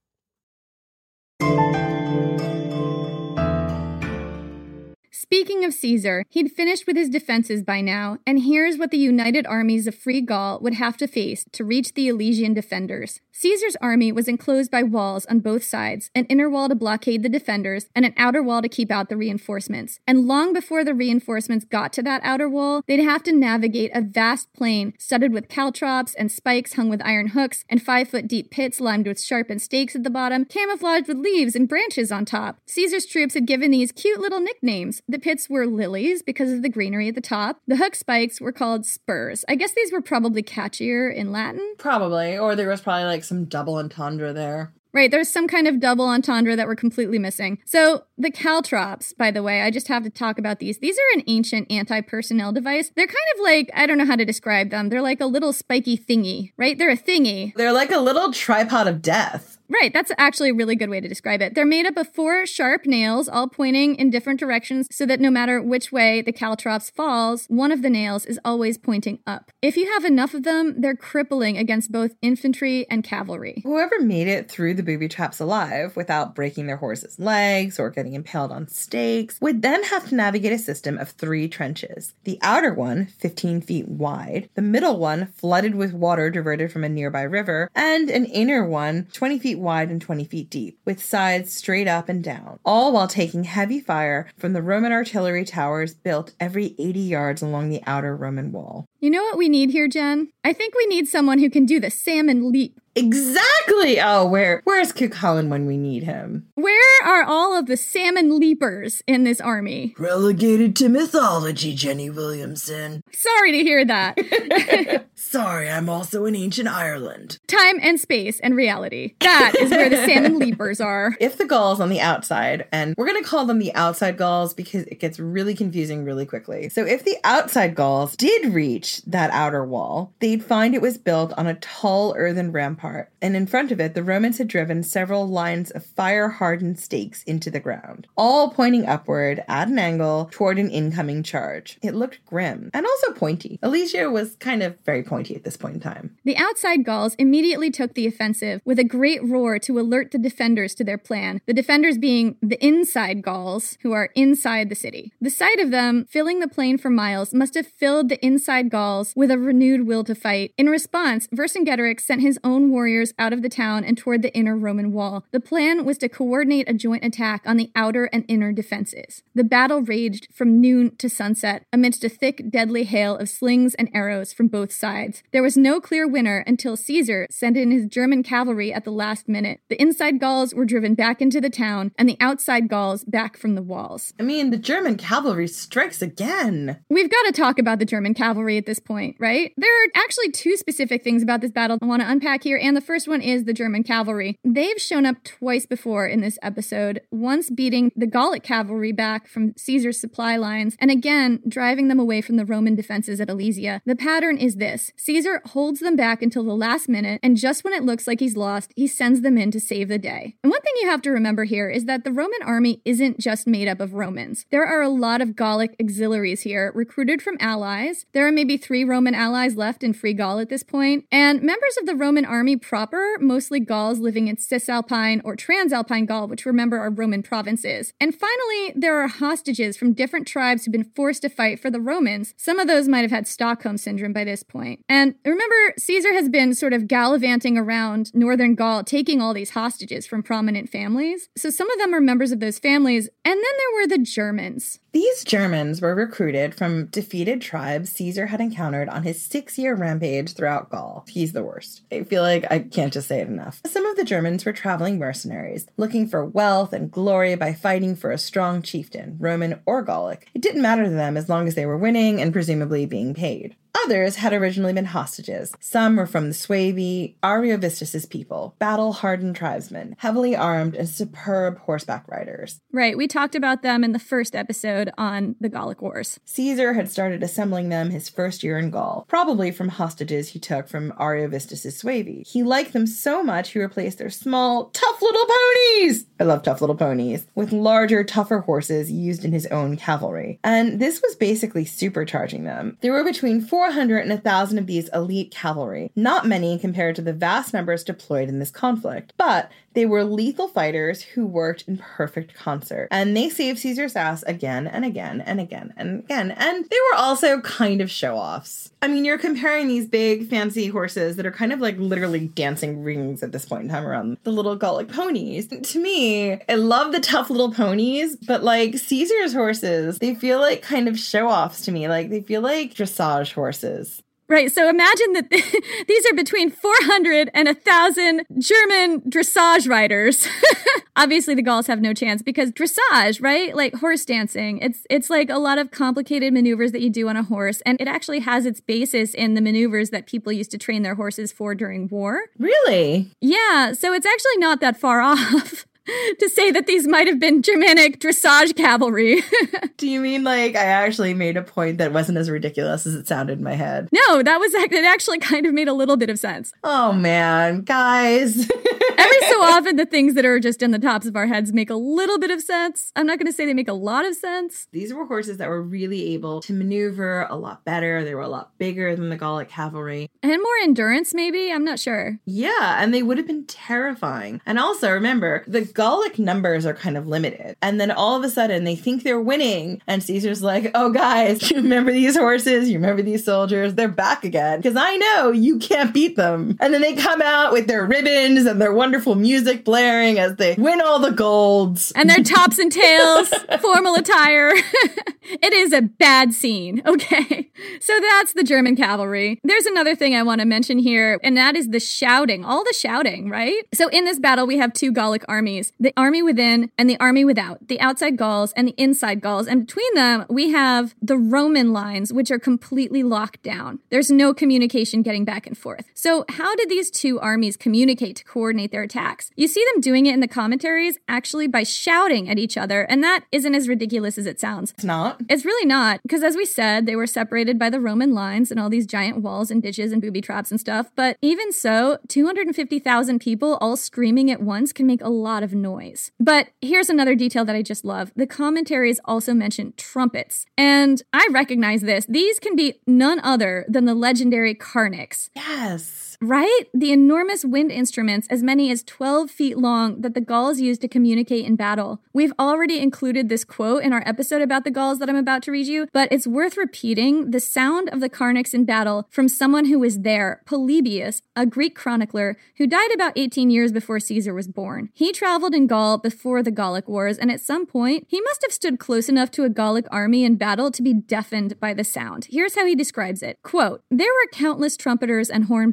[5.23, 9.45] Speaking of Caesar, he'd finished with his defenses by now, and here's what the united
[9.45, 13.19] armies of Free Gaul would have to face to reach the Alesian defenders.
[13.31, 17.29] Caesar's army was enclosed by walls on both sides, an inner wall to blockade the
[17.29, 19.99] defenders, and an outer wall to keep out the reinforcements.
[20.07, 24.01] And long before the reinforcements got to that outer wall, they'd have to navigate a
[24.01, 28.49] vast plain studded with caltrops and spikes hung with iron hooks, and five foot deep
[28.49, 32.59] pits lined with sharpened stakes at the bottom, camouflaged with leaves and branches on top.
[32.65, 35.03] Caesar's troops had given these cute little nicknames.
[35.11, 37.59] The pits were lilies because of the greenery at the top.
[37.67, 39.43] The hook spikes were called spurs.
[39.49, 41.75] I guess these were probably catchier in Latin.
[41.77, 44.71] Probably, or there was probably like some double entendre there.
[44.93, 47.59] Right, there's some kind of double entendre that we're completely missing.
[47.65, 50.79] So, the caltrops, by the way, I just have to talk about these.
[50.79, 52.91] These are an ancient anti personnel device.
[52.95, 54.87] They're kind of like, I don't know how to describe them.
[54.87, 56.77] They're like a little spiky thingy, right?
[56.77, 57.53] They're a thingy.
[57.55, 59.57] They're like a little tripod of death.
[59.71, 61.55] Right, that's actually a really good way to describe it.
[61.55, 65.31] They're made up of four sharp nails, all pointing in different directions, so that no
[65.31, 69.49] matter which way the caltrops falls, one of the nails is always pointing up.
[69.61, 73.61] If you have enough of them, they're crippling against both infantry and cavalry.
[73.63, 78.13] Whoever made it through the booby traps alive without breaking their horse's legs or getting
[78.13, 82.13] impaled on stakes would then have to navigate a system of three trenches.
[82.25, 86.89] The outer one, 15 feet wide, the middle one, flooded with water diverted from a
[86.89, 91.53] nearby river, and an inner one, 20 feet wide and 20 feet deep, with sides
[91.53, 96.33] straight up and down, all while taking heavy fire from the Roman artillery towers built
[96.39, 98.85] every 80 yards along the outer Roman wall.
[98.99, 100.29] You know what we need here, Jen?
[100.43, 102.79] I think we need someone who can do the salmon leap.
[102.95, 103.99] Exactly.
[104.01, 106.47] Oh, where where's Cuchulainn when we need him?
[106.55, 109.95] Where are all of the salmon leapers in this army?
[109.97, 113.01] Relegated to mythology, Jenny Williamson.
[113.13, 114.17] Sorry to hear that.
[115.15, 117.39] Sorry, I'm also in ancient Ireland.
[117.47, 119.15] Time and space and reality.
[119.21, 121.15] That is where the salmon leapers are.
[121.21, 124.53] If the Gauls on the outside, and we're going to call them the outside Gauls
[124.53, 126.67] because it gets really confusing really quickly.
[126.69, 131.31] So if the outside Gauls did reach that outer wall, they'd find it was built
[131.37, 132.80] on a tall earthen rampart,
[133.21, 137.23] and in front of it, the Romans had driven several lines of fire hardened stakes
[137.23, 141.77] into the ground, all pointing upward at an angle toward an incoming charge.
[141.81, 143.59] It looked grim and also pointy.
[143.63, 146.17] Alesia was kind of very pointy at this point in time.
[146.23, 150.75] The outside Gauls immediately took the offensive with a great roar to alert the defenders
[150.75, 155.11] to their plan, the defenders being the inside Gauls, who are inside the city.
[155.21, 159.13] The sight of them filling the plain for miles must have filled the inside Gauls
[159.15, 160.53] with a renewed will to fight.
[160.57, 164.57] In response, Vercingetorix sent his own warriors out of the town and toward the inner
[164.57, 165.25] Roman wall.
[165.31, 169.21] The plan was to coordinate a joint attack on the outer and inner defenses.
[169.35, 173.89] The battle raged from noon to sunset amidst a thick, deadly hail of slings and
[173.93, 175.21] arrows from both sides.
[175.31, 179.27] There was no clear winner until Caesar sent in his German cavalry at the last
[179.27, 179.59] minute.
[179.69, 183.55] The inside Gauls were driven back into the town, and the outside Gauls back from
[183.55, 184.13] the walls.
[184.19, 186.79] I mean, the German cavalry strikes again.
[186.89, 189.53] We've got to talk about the German cavalry at this point, right?
[189.57, 192.77] There are actually two specific things about this battle I want to unpack here, and
[192.77, 194.37] the first one is the German cavalry.
[194.43, 199.53] They've shown up twice before in this episode, once beating the Gallic cavalry back from
[199.57, 203.81] Caesar's supply lines, and again driving them away from the Roman defenses at Alesia.
[203.85, 207.73] The pattern is this Caesar holds them back until the last minute, and just when
[207.73, 210.35] it looks like he's lost, he sends them in to save the day.
[210.43, 213.47] And one thing you have to remember here is that the Roman army isn't just
[213.47, 214.45] made up of Romans.
[214.51, 218.05] There are a lot of Gallic auxiliaries here, recruited from allies.
[218.13, 221.77] There are maybe three Roman allies left in Free Gaul at this point, and members
[221.77, 226.77] of the Roman army proper, mostly Gauls living in Cisalpine or Transalpine Gaul, which remember
[226.77, 227.93] are Roman provinces.
[227.99, 231.79] And finally, there are hostages from different tribes who've been forced to fight for the
[231.79, 232.33] Romans.
[232.37, 234.83] Some of those might have had Stockholm syndrome by this point.
[234.89, 240.05] And remember, Caesar has been sort of gallivanting around northern Gaul, taking all these hostages
[240.05, 241.29] from prominent families.
[241.37, 243.07] So some of them are members of those families.
[243.23, 244.79] And then there were the Germans.
[244.93, 250.33] These Germans were recruited from defeated tribes Caesar had encountered on his six year rampage
[250.33, 251.05] throughout Gaul.
[251.07, 251.83] He's the worst.
[251.89, 253.61] I feel like I can't just say it enough.
[253.65, 258.11] Some of the Germans were traveling mercenaries, looking for wealth and glory by fighting for
[258.11, 260.27] a strong chieftain, Roman or Gallic.
[260.33, 263.55] It didn't matter to them as long as they were winning and presumably being paid.
[263.85, 265.53] Others had originally been hostages.
[265.59, 272.07] Some were from the Suevi, Ariovistus's people, battle hardened tribesmen, heavily armed and superb horseback
[272.07, 272.59] riders.
[272.71, 276.19] Right, we talked about them in the first episode on the Gallic Wars.
[276.25, 280.67] Caesar had started assembling them his first year in Gaul, probably from hostages he took
[280.67, 282.27] from Ariovistus's Suevi.
[282.27, 286.05] He liked them so much he replaced their small, tough little ponies!
[286.19, 290.39] I love tough little ponies, with larger, tougher horses used in his own cavalry.
[290.43, 292.77] And this was basically supercharging them.
[292.81, 297.13] There were between 400 and 1,000 of these elite cavalry, not many compared to the
[297.13, 302.33] vast numbers deployed in this conflict, but they were lethal fighters who worked in perfect
[302.33, 302.87] concert.
[302.91, 306.31] And they saved Caesar's ass again and again and again and again.
[306.31, 308.71] And they were also kind of show offs.
[308.81, 312.83] I mean, you're comparing these big, fancy horses that are kind of like literally dancing
[312.83, 315.47] rings at this point in time around the little Gallic ponies.
[315.47, 320.61] To me, I love the tough little ponies, but like Caesar's horses, they feel like
[320.61, 321.87] kind of show offs to me.
[321.87, 324.01] Like they feel like dressage horses.
[324.31, 324.49] Right.
[324.49, 325.29] So imagine that
[325.89, 330.25] these are between 400 and 1,000 German dressage riders.
[330.95, 333.53] Obviously, the Gauls have no chance because dressage, right?
[333.53, 337.17] Like horse dancing, it's it's like a lot of complicated maneuvers that you do on
[337.17, 340.57] a horse, and it actually has its basis in the maneuvers that people used to
[340.57, 342.21] train their horses for during war.
[342.39, 343.11] Really?
[343.19, 343.73] Yeah.
[343.73, 345.65] So it's actually not that far off
[346.19, 349.21] to say that these might have been Germanic dressage cavalry.
[349.77, 353.07] Do you mean like I actually made a point that wasn't as ridiculous as it
[353.07, 353.89] sounded in my head?
[353.91, 356.51] no, that was it actually kind of made a little bit of sense.
[356.63, 358.49] Oh man, guys.
[358.97, 361.69] Every so often the things that are just in the tops of our heads make
[361.69, 362.91] a little bit of sense.
[362.95, 364.67] I'm not going to say they make a lot of sense.
[364.71, 368.03] These were horses that were really able to maneuver a lot better.
[368.03, 370.09] They were a lot bigger than the Gallic cavalry.
[370.21, 372.19] And more endurance maybe, I'm not sure.
[372.25, 374.41] Yeah, and they would have been terrifying.
[374.45, 377.55] And also remember, the Gallic numbers are kind of limited.
[377.61, 379.81] And then all of a sudden they think they're winning.
[379.87, 382.69] And Caesar's like, oh, guys, you remember these horses?
[382.69, 383.75] You remember these soldiers?
[383.75, 384.59] They're back again.
[384.59, 386.57] Because I know you can't beat them.
[386.59, 390.55] And then they come out with their ribbons and their wonderful music blaring as they
[390.57, 391.91] win all the golds.
[391.95, 393.29] And their tops and tails,
[393.61, 394.51] formal attire.
[395.23, 396.81] it is a bad scene.
[396.85, 397.49] Okay.
[397.79, 399.39] So that's the German cavalry.
[399.43, 402.73] There's another thing I want to mention here, and that is the shouting, all the
[402.77, 403.63] shouting, right?
[403.73, 405.23] So in this battle, we have two Gallic
[405.61, 409.47] armies the army within and the army without, the outside Gauls and the inside Gauls.
[409.47, 413.79] And between them, we have the Roman lines, which are completely locked down.
[413.89, 415.85] There's no communication getting back and forth.
[415.93, 419.31] So, how did these two armies communicate to coordinate their attacks?
[419.35, 423.03] You see them doing it in the commentaries actually by shouting at each other, and
[423.03, 424.71] that isn't as ridiculous as it sounds.
[424.71, 425.21] It's not.
[425.29, 428.59] It's really not, because as we said, they were separated by the Roman lines and
[428.59, 430.91] all these giant walls and ditches and booby traps and stuff.
[430.95, 436.11] But even so, 250,000 people all screaming at once can make a lot of noise.
[436.19, 440.45] But here's another detail that I just love the commentaries also mention trumpets.
[440.57, 442.05] And I recognize this.
[442.05, 445.29] These can be none other than the legendary Carnyx.
[445.35, 446.10] Yes.
[446.21, 446.65] Right?
[446.71, 450.87] The enormous wind instruments, as many as 12 feet long, that the Gauls used to
[450.87, 451.99] communicate in battle.
[452.13, 455.51] We've already included this quote in our episode about the Gauls that I'm about to
[455.51, 459.65] read you, but it's worth repeating the sound of the Carnyx in battle from someone
[459.65, 464.47] who was there, Polybius, a Greek chronicler who died about 18 years before Caesar was
[464.47, 464.89] born.
[464.93, 468.53] He traveled in Gaul before the Gallic Wars, and at some point, he must have
[468.53, 472.27] stood close enough to a Gallic army in battle to be deafened by the sound.
[472.29, 475.71] Here's how he describes it Quote, There were countless trumpeters and horn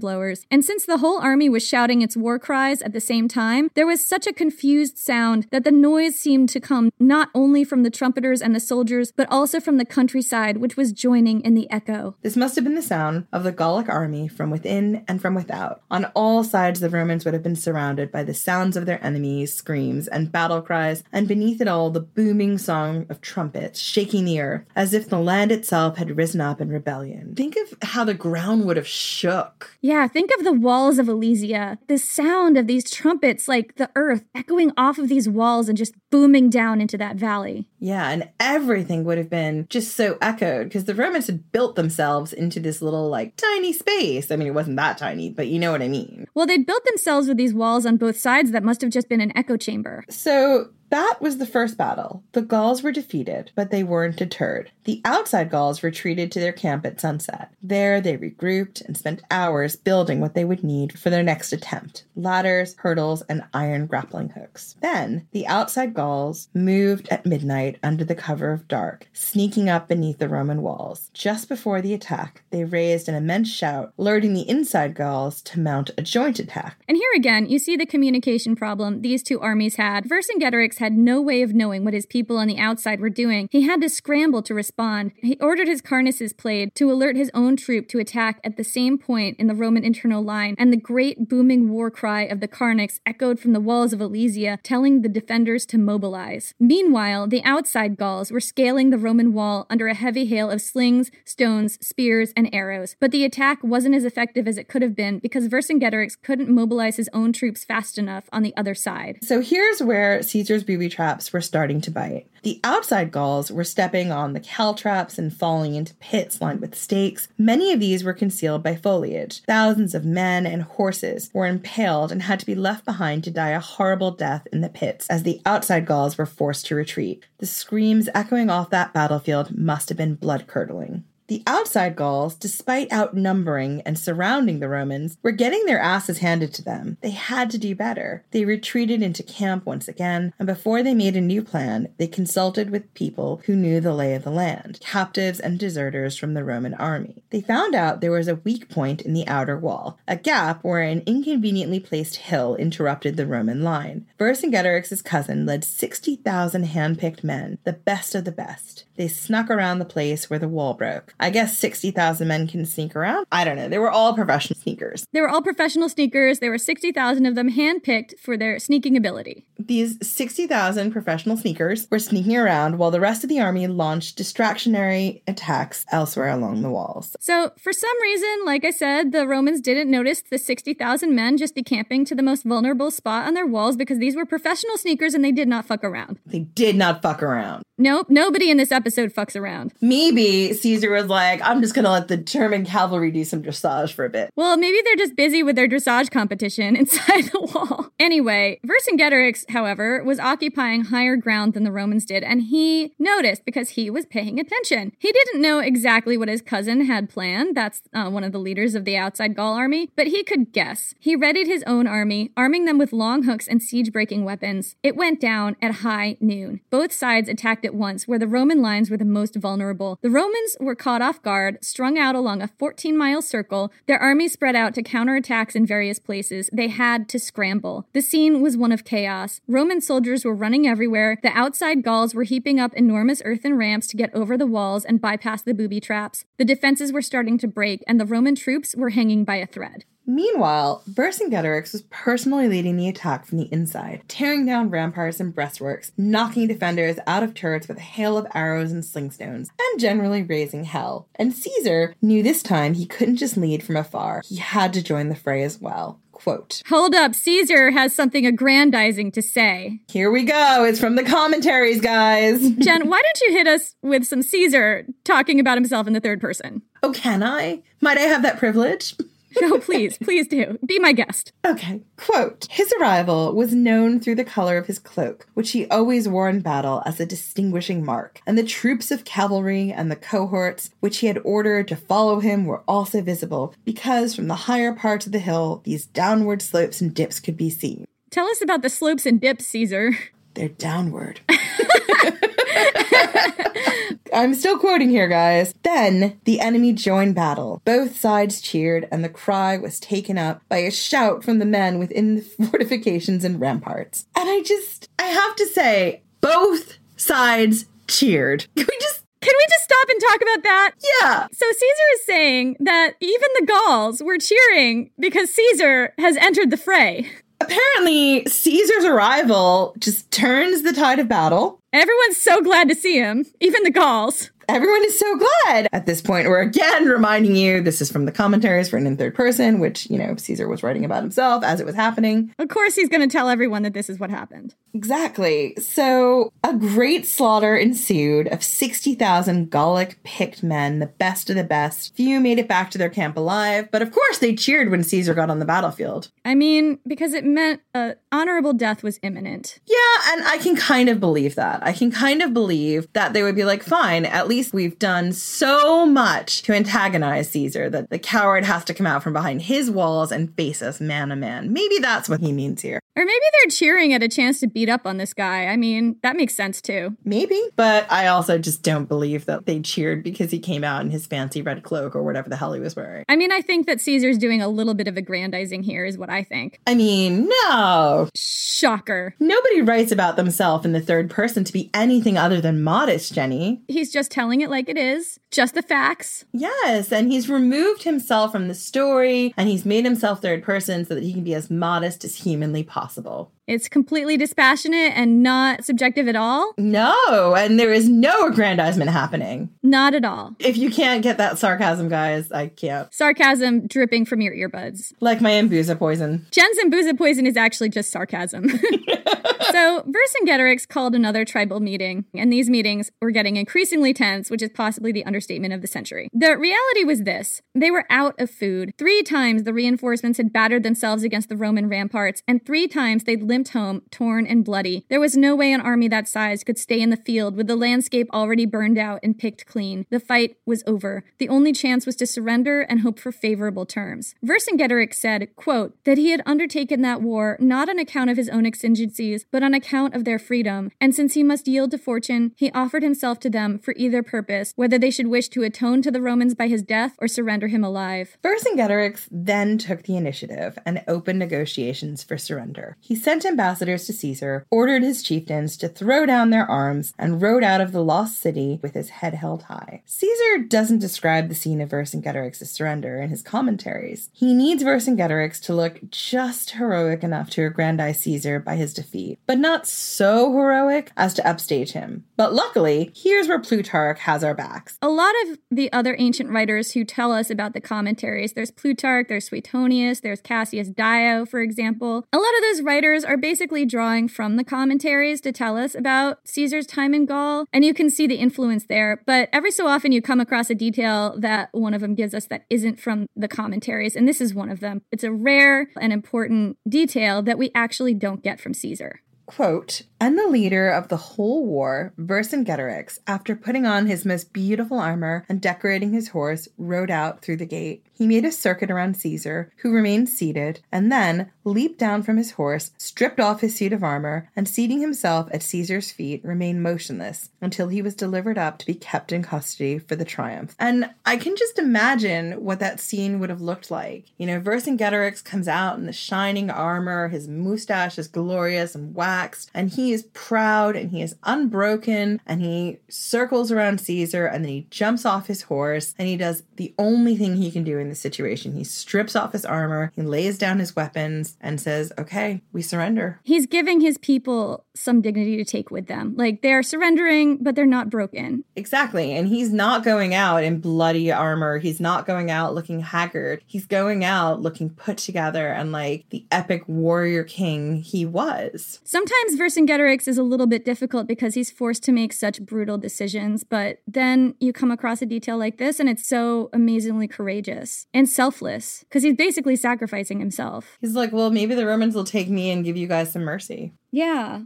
[0.50, 3.86] and since the whole army was shouting its war cries at the same time, there
[3.86, 7.90] was such a confused sound that the noise seemed to come not only from the
[7.90, 12.16] trumpeters and the soldiers, but also from the countryside, which was joining in the echo.
[12.22, 15.82] This must have been the sound of the Gallic army from within and from without.
[15.90, 19.54] On all sides, the Romans would have been surrounded by the sounds of their enemies'
[19.54, 24.40] screams and battle cries, and beneath it all, the booming song of trumpets shaking the
[24.40, 27.34] earth, as if the land itself had risen up in rebellion.
[27.34, 29.76] Think of how the ground would have shook.
[29.80, 33.90] Yeah, think Think of the walls of Alesia, the sound of these trumpets, like the
[33.96, 37.66] earth echoing off of these walls and just booming down into that valley.
[37.78, 42.34] Yeah, and everything would have been just so echoed because the Romans had built themselves
[42.34, 44.30] into this little, like, tiny space.
[44.30, 46.26] I mean, it wasn't that tiny, but you know what I mean.
[46.34, 49.22] Well, they'd built themselves with these walls on both sides that must have just been
[49.22, 50.04] an echo chamber.
[50.10, 52.22] So that was the first battle.
[52.32, 54.70] The Gauls were defeated, but they weren't deterred.
[54.84, 57.52] The outside Gauls retreated to their camp at sunset.
[57.62, 62.04] There, they regrouped and spent hours building what they would need for their next attempt
[62.16, 64.76] ladders, hurdles, and iron grappling hooks.
[64.80, 70.18] Then, the outside Gauls moved at midnight under the cover of dark, sneaking up beneath
[70.18, 71.10] the Roman walls.
[71.14, 75.90] Just before the attack, they raised an immense shout, alerting the inside Gauls to mount
[75.96, 76.82] a joint attack.
[76.88, 80.04] And here again, you see the communication problem these two armies had.
[80.04, 83.48] Vercingetorix had no way of knowing what his people on the outside were doing.
[83.50, 85.12] He had to scramble to respond.
[85.16, 88.98] He ordered his carnyces played to alert his own troop to attack at the same
[88.98, 93.00] point in the Roman internal line, and the great booming war cry of the carnyx
[93.04, 96.54] echoed from the walls of Alesia, telling the defenders to mobilize.
[96.58, 101.10] Meanwhile, the outside Gauls were scaling the Roman wall under a heavy hail of slings,
[101.24, 102.96] stones, spears, and arrows.
[103.00, 106.96] But the attack wasn't as effective as it could have been because Vercingetorix couldn't mobilize
[106.96, 109.18] his own troops fast enough on the other side.
[109.22, 112.26] So here's where Caesar's booby traps were starting to bite.
[112.42, 117.26] The outside Gauls were stepping on the caltrops and falling into pits lined with stakes.
[117.38, 119.42] Many of these were concealed by foliage.
[119.44, 123.48] Thousands of men and horses were impaled and had to be left behind to die
[123.48, 127.24] a horrible death in the pits as the outside Gauls were forced to retreat.
[127.38, 131.04] The screams echoing off that battlefield must have been blood curdling.
[131.28, 136.64] The outside Gauls, despite outnumbering and surrounding the Romans, were getting their asses handed to
[136.64, 136.96] them.
[137.02, 138.24] They had to do better.
[138.30, 142.70] They retreated into camp once again, and before they made a new plan, they consulted
[142.70, 146.72] with people who knew the lay of the land, captives and deserters from the Roman
[146.72, 147.22] army.
[147.28, 150.80] They found out there was a weak point in the outer wall, a gap where
[150.80, 154.06] an inconveniently placed hill interrupted the Roman line.
[154.18, 158.86] Vercingetorix's cousin led 60,000 hand-picked men, the best of the best.
[158.96, 161.14] They snuck around the place where the wall broke.
[161.20, 163.26] I guess 60,000 men can sneak around.
[163.32, 163.68] I don't know.
[163.68, 165.04] They were all professional sneakers.
[165.12, 166.38] They were all professional sneakers.
[166.38, 169.44] There were 60,000 of them handpicked for their sneaking ability.
[169.58, 175.22] These 60,000 professional sneakers were sneaking around while the rest of the army launched distractionary
[175.26, 177.16] attacks elsewhere along the walls.
[177.20, 181.54] So, for some reason, like I said, the Romans didn't notice the 60,000 men just
[181.54, 185.24] decamping to the most vulnerable spot on their walls because these were professional sneakers and
[185.24, 186.18] they did not fuck around.
[186.26, 187.62] They did not fuck around.
[187.80, 189.72] Nope, nobody in this episode fucks around.
[189.80, 194.04] Maybe Caesar was like, I'm just gonna let the German cavalry do some dressage for
[194.04, 194.30] a bit.
[194.36, 197.92] Well, maybe they're just busy with their dressage competition inside the wall.
[197.98, 203.70] Anyway, Vercingetorix, however, was occupying higher ground than the Romans did, and he noticed because
[203.70, 204.92] he was paying attention.
[204.98, 207.56] He didn't know exactly what his cousin had planned.
[207.56, 210.94] That's uh, one of the leaders of the outside Gaul army, but he could guess.
[210.98, 214.76] He readied his own army, arming them with long hooks and siege breaking weapons.
[214.82, 216.60] It went down at high noon.
[216.70, 219.98] Both sides attacked at once, where the Roman lines were the most vulnerable.
[220.02, 223.72] The Romans were caught off guard, strung out along a 14 mile circle.
[223.86, 226.48] Their army spread out to counterattacks in various places.
[226.52, 227.86] They had to scramble.
[227.92, 229.40] The scene was one of chaos.
[229.46, 231.18] Roman soldiers were running everywhere.
[231.22, 235.00] The outside Gauls were heaping up enormous earthen ramps to get over the walls and
[235.00, 236.24] bypass the booby traps.
[236.38, 239.84] The defenses were starting to break, and the Roman troops were hanging by a thread.
[240.08, 245.92] Meanwhile, Vercingetorix was personally leading the attack from the inside, tearing down ramparts and breastworks,
[245.98, 250.64] knocking defenders out of turrets with a hail of arrows and slingstones, and generally raising
[250.64, 251.06] hell.
[251.16, 255.10] And Caesar knew this time he couldn't just lead from afar, he had to join
[255.10, 256.00] the fray as well.
[256.10, 259.80] Quote, Hold up, Caesar has something aggrandizing to say.
[259.88, 260.64] Here we go.
[260.64, 262.40] It's from the commentaries, guys.
[262.58, 266.18] Jen, why don't you hit us with some Caesar talking about himself in the third
[266.20, 266.62] person?
[266.82, 267.62] Oh, can I?
[267.82, 268.96] Might I have that privilege?
[269.40, 270.58] no, please, please do.
[270.64, 271.32] Be my guest.
[271.44, 271.80] Okay.
[271.96, 276.28] Quote His arrival was known through the color of his cloak, which he always wore
[276.28, 280.98] in battle as a distinguishing mark, and the troops of cavalry and the cohorts which
[280.98, 285.12] he had ordered to follow him were also visible, because from the higher parts of
[285.12, 287.84] the hill these downward slopes and dips could be seen.
[288.10, 289.98] Tell us about the slopes and dips, Caesar.
[290.34, 291.20] They're downward.
[294.12, 295.54] I'm still quoting here, guys.
[295.62, 297.60] Then the enemy joined battle.
[297.64, 301.78] Both sides cheered, and the cry was taken up by a shout from the men
[301.78, 304.06] within the fortifications and ramparts.
[304.16, 308.46] And I just, I have to say, both sides cheered.
[308.56, 310.72] Can we just can we just stop and talk about that?
[311.02, 311.26] Yeah.
[311.32, 316.56] So Caesar is saying that even the Gauls were cheering because Caesar has entered the
[316.56, 317.10] fray.
[317.48, 321.60] Apparently, Caesar's arrival just turns the tide of battle.
[321.72, 324.30] Everyone's so glad to see him, even the Gauls.
[324.48, 325.68] Everyone is so glad.
[325.72, 329.14] At this point, we're again reminding you this is from the commentaries written in third
[329.14, 332.34] person, which, you know, Caesar was writing about himself as it was happening.
[332.38, 334.54] Of course, he's going to tell everyone that this is what happened.
[334.72, 335.54] Exactly.
[335.56, 341.94] So, a great slaughter ensued of 60,000 Gallic picked men, the best of the best.
[341.94, 345.12] Few made it back to their camp alive, but of course they cheered when Caesar
[345.12, 346.10] got on the battlefield.
[346.24, 349.58] I mean, because it meant a honorable death was imminent.
[349.66, 351.62] Yeah, and I can kind of believe that.
[351.62, 355.12] I can kind of believe that they would be like, fine, at least we've done
[355.12, 359.70] so much to antagonize Caesar that the coward has to come out from behind his
[359.70, 361.52] walls and face us man to man.
[361.52, 362.80] Maybe that's what he means here.
[362.96, 365.46] Or maybe they're cheering at a chance to beat up on this guy.
[365.46, 366.96] I mean, that makes sense too.
[367.04, 367.40] Maybe.
[367.54, 371.06] But I also just don't believe that they cheered because he came out in his
[371.06, 373.04] fancy red cloak or whatever the hell he was wearing.
[373.08, 376.10] I mean, I think that Caesar's doing a little bit of aggrandizing here, is what
[376.10, 376.60] I think.
[376.66, 378.08] I mean, no.
[378.16, 379.14] Shocker.
[379.20, 383.62] Nobody writes about themselves in the third person to be anything other than modest, Jenny.
[383.68, 386.24] He's just telling it like it is, just the facts.
[386.32, 390.94] Yes, and he's removed himself from the story and he's made himself third person so
[390.94, 393.32] that he can be as modest as humanly possible.
[393.48, 396.52] It's completely dispassionate and not subjective at all.
[396.58, 399.48] No, and there is no aggrandizement happening.
[399.62, 400.36] Not at all.
[400.38, 402.92] If you can't get that sarcasm, guys, I can't.
[402.92, 404.92] Sarcasm dripping from your earbuds.
[405.00, 406.26] Like my Embuza poison.
[406.30, 408.50] Jen's Embuza poison is actually just sarcasm.
[409.50, 414.50] so Vercingetorix called another tribal meeting, and these meetings were getting increasingly tense, which is
[414.54, 416.10] possibly the understatement of the century.
[416.12, 418.72] The reality was this they were out of food.
[418.76, 423.22] Three times the reinforcements had battered themselves against the Roman ramparts, and three times they'd
[423.38, 424.84] limped home, torn and bloody.
[424.88, 427.54] There was no way an army that size could stay in the field with the
[427.54, 429.86] landscape already burned out and picked clean.
[429.90, 431.04] The fight was over.
[431.18, 434.16] The only chance was to surrender and hope for favorable terms.
[434.24, 438.44] Vercingetorix said, quote, that he had undertaken that war not on account of his own
[438.44, 442.50] exigencies, but on account of their freedom, and since he must yield to fortune, he
[442.50, 446.02] offered himself to them for either purpose, whether they should wish to atone to the
[446.02, 448.18] Romans by his death or surrender him alive.
[448.24, 452.76] Vercingetorix then took the initiative and opened negotiations for surrender.
[452.80, 457.44] He sent ambassadors to Caesar, ordered his chieftains to throw down their arms, and rode
[457.44, 459.82] out of the lost city with his head held high.
[459.86, 464.08] Caesar doesn't describe the scene of Vercingetorix's surrender in his commentaries.
[464.12, 469.38] He needs Vercingetorix to look just heroic enough to aggrandize Caesar by his defeat, but
[469.38, 472.04] not so heroic as to upstage him.
[472.16, 474.78] But luckily, here's where Plutarch has our backs.
[474.80, 479.08] A lot of the other ancient writers who tell us about the commentaries, there's Plutarch,
[479.08, 482.06] there's Suetonius, there's Cassius Dio, for example.
[482.12, 486.18] A lot of those writers are basically drawing from the commentaries to tell us about
[486.24, 489.02] Caesar's time in Gaul, and you can see the influence there.
[489.06, 492.26] But every so often you come across a detail that one of them gives us
[492.26, 494.82] that isn't from the commentaries, and this is one of them.
[494.92, 499.00] It's a rare and important detail that we actually don't get from Caesar.
[499.26, 504.78] Quote, and the leader of the whole war, Vercingetorix, after putting on his most beautiful
[504.78, 507.84] armor and decorating his horse, rode out through the gate.
[507.92, 512.32] He made a circuit around Caesar, who remained seated, and then leaped down from his
[512.32, 517.30] horse, stripped off his suit of armor, and seating himself at Caesar's feet, remained motionless
[517.40, 520.54] until he was delivered up to be kept in custody for the triumph.
[520.60, 524.04] And I can just imagine what that scene would have looked like.
[524.16, 529.50] You know, Vercingetorix comes out in the shining armor, his mustache is glorious and waxed,
[529.52, 534.52] and he is proud and he is unbroken, and he circles around Caesar, and then
[534.52, 537.88] he jumps off his horse, and he does the only thing he can do in
[537.88, 538.54] this situation.
[538.54, 543.20] He strips off his armor, he lays down his weapons, and says, Okay, we surrender.
[543.22, 546.14] He's giving his people some dignity to take with them.
[546.16, 548.44] Like they're surrendering, but they're not broken.
[548.56, 549.12] Exactly.
[549.12, 551.58] And he's not going out in bloody armor.
[551.58, 553.42] He's not going out looking haggard.
[553.46, 558.80] He's going out looking put together and like the epic warrior king he was.
[558.84, 563.44] Sometimes Vercingetorix is a little bit difficult because he's forced to make such brutal decisions,
[563.44, 568.08] but then you come across a detail like this and it's so amazingly courageous and
[568.08, 570.78] selfless because he's basically sacrificing himself.
[570.80, 573.74] He's like, well, maybe the Romans will take me and give you guys some mercy.
[573.90, 574.42] Yeah.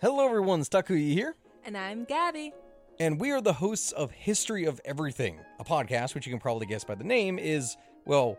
[0.00, 0.60] Hello, everyone.
[0.60, 1.34] Stakuyi here.
[1.64, 2.52] And I'm Gabby.
[3.00, 6.66] And we are the hosts of History of Everything, a podcast which you can probably
[6.66, 8.38] guess by the name is, well,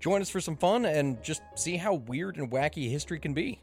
[0.00, 3.60] Join us for some fun and just see how weird and wacky history can be.